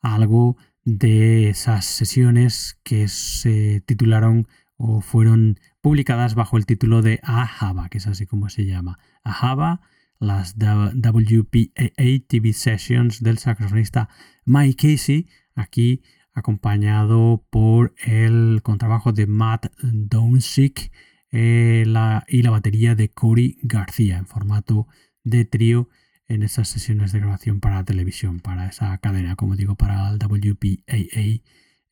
algo 0.02 0.57
de 0.86 1.49
esas 1.49 1.86
sesiones 1.86 2.80
que 2.84 3.07
se 3.07 3.82
titularon 3.82 4.48
o 4.78 5.02
fueron 5.02 5.60
publicadas 5.82 6.36
bajo 6.36 6.57
el 6.57 6.66
título 6.66 7.02
de 7.02 7.20
Ahava, 7.24 7.90
que 7.90 7.98
es 7.98 8.07
así 8.07 8.26
como 8.26 8.49
se 8.49 8.66
llama. 8.66 8.99
Ahava, 9.24 9.82
las 10.20 10.56
WPAA 10.57 12.28
TV 12.28 12.53
Sessions 12.53 13.22
del 13.22 13.40
saxofonista 13.40 14.10
Mike 14.45 14.94
Casey, 14.94 15.28
aquí 15.56 16.03
acompañado 16.34 17.45
por 17.49 17.95
el 18.06 18.62
contrabajo 18.62 19.12
de 19.12 19.26
Matt 19.26 19.68
Downsick 19.82 20.91
eh, 21.32 21.84
y 22.28 22.41
la 22.44 22.49
batería 22.52 22.95
de 22.95 23.10
Cory 23.10 23.57
García 23.64 24.18
en 24.18 24.28
formato 24.28 24.88
de 25.24 25.45
trío 25.45 25.90
en 26.28 26.44
esas 26.44 26.68
sesiones 26.68 27.12
de 27.12 27.20
grabación 27.20 27.60
para 27.60 27.84
televisión, 27.84 28.40
para 28.40 28.68
esa 28.68 28.98
cadena, 28.98 29.36
como 29.36 29.56
digo, 29.56 29.76
para 29.76 30.10
el 30.10 30.18
WPAA, 30.18 31.42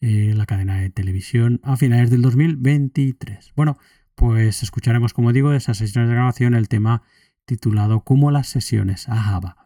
eh, 0.02 0.34
la 0.36 0.46
cadena 0.46 0.80
de 0.80 0.90
televisión, 0.90 1.60
a 1.64 1.78
finales 1.78 2.10
del 2.10 2.22
2023. 2.22 3.54
Bueno, 3.56 3.78
pues 4.16 4.64
escucharemos, 4.64 5.14
como 5.14 5.34
digo, 5.34 5.52
de 5.52 5.58
esas 5.58 5.78
sesiones 5.78 6.10
de 6.10 6.16
grabación 6.16 6.56
el 6.56 6.68
tema 6.68 7.04
titulado 7.46 8.02
Como 8.02 8.32
las 8.32 8.48
sesiones 8.48 9.08
a 9.10 9.16
Java. 9.18 9.58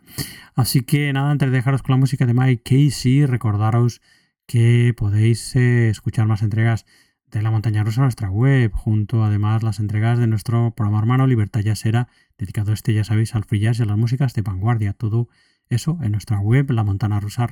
Así 0.56 0.82
que 0.82 1.12
nada, 1.14 1.32
antes 1.32 1.50
de 1.50 1.58
dejaros 1.58 1.84
con 1.84 1.94
la 1.94 1.98
música 1.98 2.26
de 2.26 2.34
Mike 2.34 2.64
Casey, 2.64 3.26
recordaros 3.26 4.02
que 4.46 4.94
podéis 4.96 5.56
eh, 5.56 5.90
escuchar 5.90 6.28
más 6.28 6.42
entregas 6.42 6.86
de 7.32 7.42
la 7.42 7.52
montaña 7.52 7.84
rusa 7.84 8.02
nuestra 8.02 8.30
web, 8.30 8.72
junto 8.72 9.24
además 9.24 9.64
las 9.64 9.80
entregas 9.80 10.18
de 10.18 10.28
nuestro 10.28 10.72
programa 10.72 11.00
hermano 11.00 11.28
Libertad 11.28 11.62
Jazzera, 11.62 12.08
dedicado 12.38 12.72
este, 12.72 12.94
ya 12.94 13.04
sabéis, 13.04 13.36
al 13.36 13.44
free 13.44 13.60
jazz 13.60 13.80
y 13.80 13.84
a 13.84 13.86
las 13.86 13.98
músicas 13.98 14.34
de 14.34 14.42
vanguardia. 14.42 14.94
Todo 14.94 15.28
eso 15.70 16.00
en 16.02 16.14
nuestra 16.14 16.40
web, 16.40 16.72
la 16.72 17.20
rusa 17.20 17.48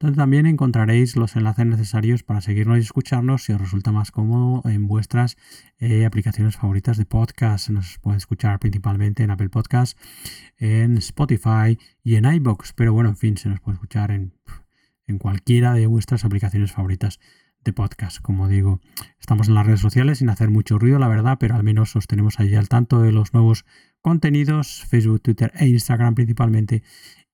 donde 0.00 0.16
también 0.16 0.46
encontraréis 0.46 1.16
los 1.16 1.36
enlaces 1.36 1.66
necesarios 1.66 2.22
para 2.22 2.40
seguirnos 2.40 2.78
y 2.78 2.80
escucharnos 2.80 3.44
si 3.44 3.52
os 3.52 3.60
resulta 3.60 3.92
más 3.92 4.10
cómodo 4.10 4.68
en 4.68 4.88
vuestras 4.88 5.36
eh, 5.78 6.06
aplicaciones 6.06 6.56
favoritas 6.56 6.96
de 6.96 7.04
podcast. 7.04 7.68
Nos 7.68 7.98
pueden 7.98 8.16
escuchar 8.16 8.58
principalmente 8.58 9.22
en 9.22 9.30
Apple 9.30 9.50
Podcast, 9.50 9.98
en 10.56 10.96
Spotify 10.96 11.78
y 12.02 12.16
en 12.16 12.24
iBox, 12.24 12.72
pero 12.72 12.92
bueno, 12.92 13.10
en 13.10 13.16
fin, 13.16 13.36
se 13.36 13.48
nos 13.48 13.60
puede 13.60 13.74
escuchar 13.74 14.10
en 14.10 14.32
en 15.06 15.18
cualquiera 15.18 15.74
de 15.74 15.86
vuestras 15.86 16.24
aplicaciones 16.24 16.72
favoritas 16.72 17.20
de 17.64 17.72
podcast. 17.72 18.20
Como 18.20 18.48
digo, 18.48 18.80
estamos 19.20 19.48
en 19.48 19.54
las 19.54 19.66
redes 19.66 19.80
sociales 19.80 20.18
sin 20.18 20.28
hacer 20.28 20.50
mucho 20.50 20.78
ruido, 20.78 20.98
la 20.98 21.08
verdad, 21.08 21.36
pero 21.38 21.54
al 21.54 21.62
menos 21.62 21.94
os 21.96 22.06
tenemos 22.06 22.40
ahí 22.40 22.54
al 22.54 22.68
tanto 22.68 23.00
de 23.00 23.12
los 23.12 23.32
nuevos 23.34 23.64
contenidos, 24.00 24.84
Facebook, 24.88 25.22
Twitter 25.22 25.52
e 25.56 25.68
Instagram 25.68 26.14
principalmente. 26.14 26.82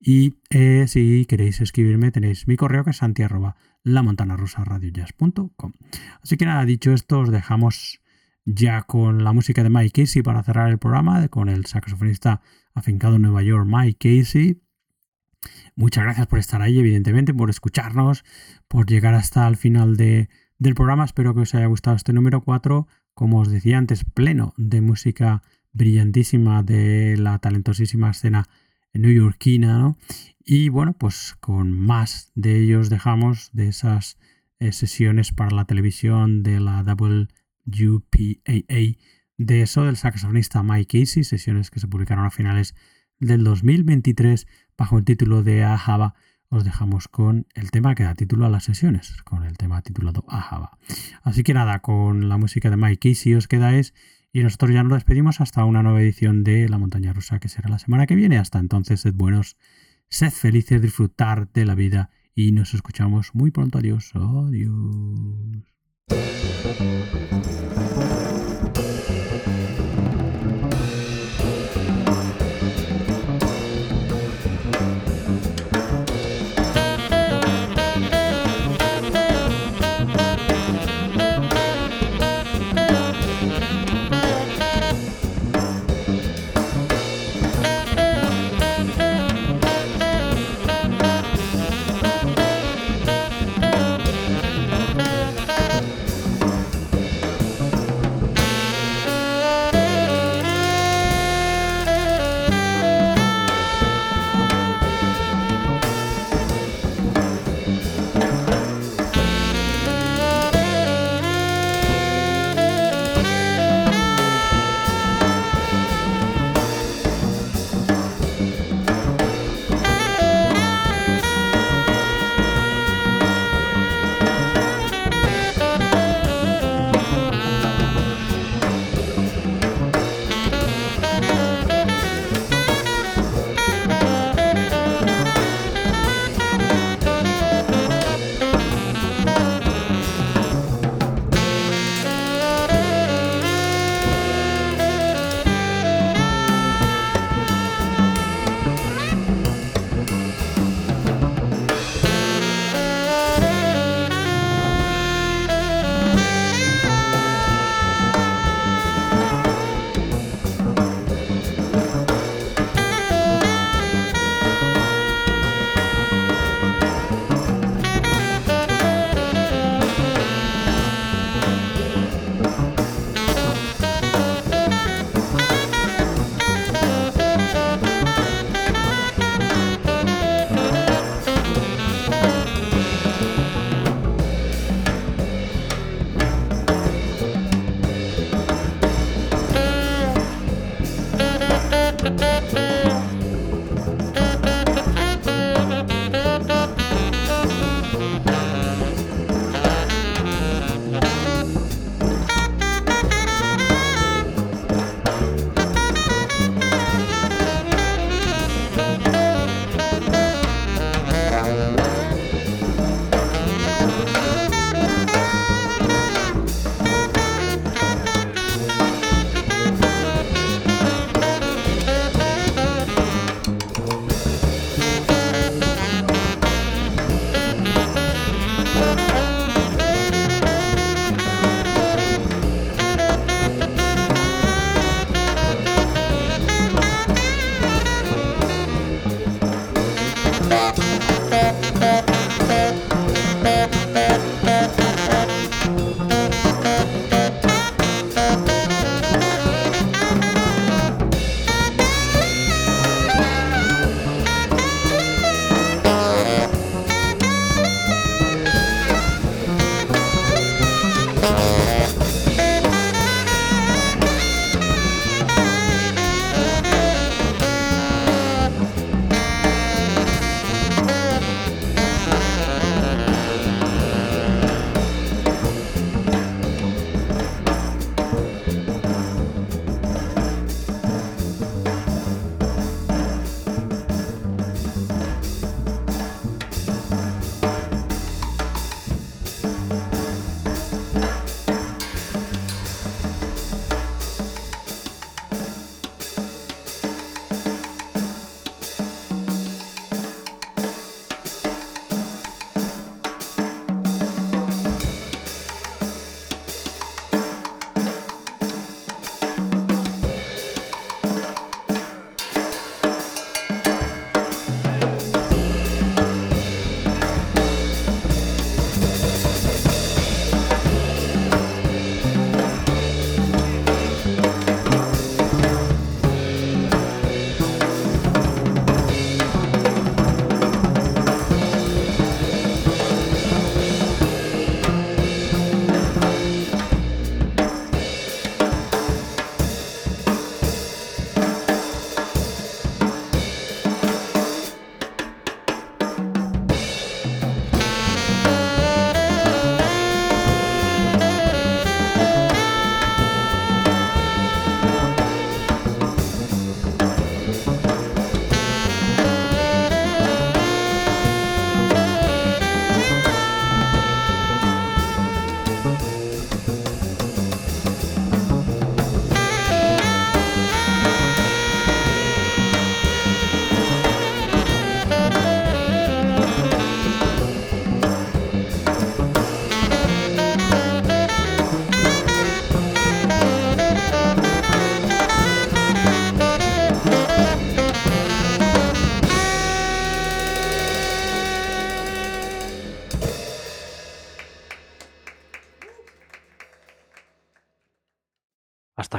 Y 0.01 0.39
eh, 0.51 0.87
si 0.87 1.27
queréis 1.27 1.61
escribirme, 1.61 2.13
tenéis 2.13 2.47
mi 2.47 2.57
correo 2.57 2.85
que 2.85 2.91
es 2.91 2.99
santi 2.99 3.23
la 3.83 4.03
montana 4.03 4.37
Así 6.23 6.37
que 6.37 6.45
nada, 6.45 6.65
dicho 6.65 6.93
esto, 6.93 7.21
os 7.21 7.31
dejamos 7.31 8.01
ya 8.45 8.83
con 8.83 9.25
la 9.25 9.33
música 9.33 9.63
de 9.63 9.71
Mike 9.71 10.03
Casey 10.03 10.23
para 10.23 10.43
cerrar 10.43 10.71
el 10.71 10.79
programa, 10.79 11.27
con 11.29 11.49
el 11.49 11.67
saxofonista 11.67 12.41
afincado 12.75 13.17
en 13.17 13.23
Nueva 13.23 13.43
York, 13.43 13.67
Mike 13.69 14.21
Casey. 14.21 14.63
Muchas 15.77 16.05
gracias 16.05 16.27
por 16.27 16.39
estar 16.39 16.63
ahí, 16.63 16.79
evidentemente, 16.79 17.33
por 17.35 17.51
escucharnos, 17.51 18.25
por 18.67 18.87
llegar 18.87 19.15
hasta 19.15 19.47
el 19.47 19.57
final 19.57 19.97
de, 19.97 20.29
del 20.59 20.75
programa. 20.75 21.05
Espero 21.05 21.35
que 21.35 21.41
os 21.41 21.55
haya 21.55 21.67
gustado 21.67 21.97
este 21.97 22.13
número 22.13 22.43
4. 22.43 22.87
Como 23.15 23.41
os 23.41 23.51
decía 23.51 23.79
antes, 23.79 24.05
pleno 24.05 24.55
de 24.57 24.81
música 24.81 25.43
brillantísima 25.73 26.63
de 26.63 27.17
la 27.17 27.39
talentosísima 27.39 28.11
escena 28.11 28.49
newyorkina, 28.93 29.79
¿no? 29.79 29.99
Y 30.45 30.69
bueno, 30.71 30.95
pues 30.95 31.37
con 31.41 31.73
más 31.73 32.33
de 32.35 32.59
ellos 32.59 32.91
dejamos 32.91 33.51
de 33.53 33.69
esas 33.69 34.19
eh, 34.61 34.73
sesiones 34.73 35.33
para 35.33 35.55
la 35.55 35.67
televisión 35.67 36.43
de 36.43 36.59
la 36.59 36.83
WPAA, 36.83 37.37
de 39.37 39.63
eso 39.63 39.85
del 39.85 39.97
saxofonista 39.97 40.63
Mike 40.63 41.01
Casey, 41.01 41.23
sesiones 41.23 41.71
que 41.71 41.81
se 41.81 41.87
publicaron 41.87 42.25
a 42.25 42.31
finales 42.31 42.75
del 43.21 43.45
2023 43.45 44.47
bajo 44.79 44.97
el 44.97 45.05
título 45.05 45.43
de 45.43 45.65
Ahava. 45.65 46.15
Os 46.49 46.65
dejamos 46.65 47.09
con 47.09 47.47
el 47.55 47.71
tema 47.71 47.95
que 47.95 48.05
da 48.05 48.15
título 48.15 48.47
a 48.47 48.49
las 48.49 48.65
sesiones, 48.65 49.23
con 49.25 49.45
el 49.45 49.59
tema 49.59 49.83
titulado 49.83 50.25
Ahava. 50.29 50.79
Así 51.23 51.43
que 51.43 51.53
nada, 51.53 51.81
con 51.81 52.31
la 52.31 52.39
música 52.39 52.71
de 52.71 52.79
Mike 52.79 53.11
Casey 53.11 53.35
os 53.35 53.49
quedáis 53.49 53.93
y 54.33 54.43
nosotros 54.43 54.71
ya 54.73 54.83
nos 54.83 54.95
despedimos 54.95 55.43
hasta 55.43 55.65
una 55.65 55.83
nueva 55.83 56.01
edición 56.01 56.45
de 56.45 56.69
La 56.69 56.79
Montaña 56.79 57.13
Rusa 57.13 57.39
que 57.39 57.49
será 57.49 57.69
la 57.69 57.79
semana 57.79 58.07
que 58.07 58.15
viene. 58.15 58.39
Hasta 58.39 58.59
entonces, 58.61 59.01
sed 59.01 59.13
buenos, 59.15 59.59
sed 60.09 60.31
felices, 60.31 60.81
disfrutar 60.81 61.53
de 61.53 61.67
la 61.67 61.75
vida 61.75 62.11
y 62.35 62.53
nos 62.53 62.73
escuchamos 62.73 63.35
muy 63.35 63.51
pronto. 63.51 63.79
Adiós. 63.79 64.13
Adiós. 64.15 65.69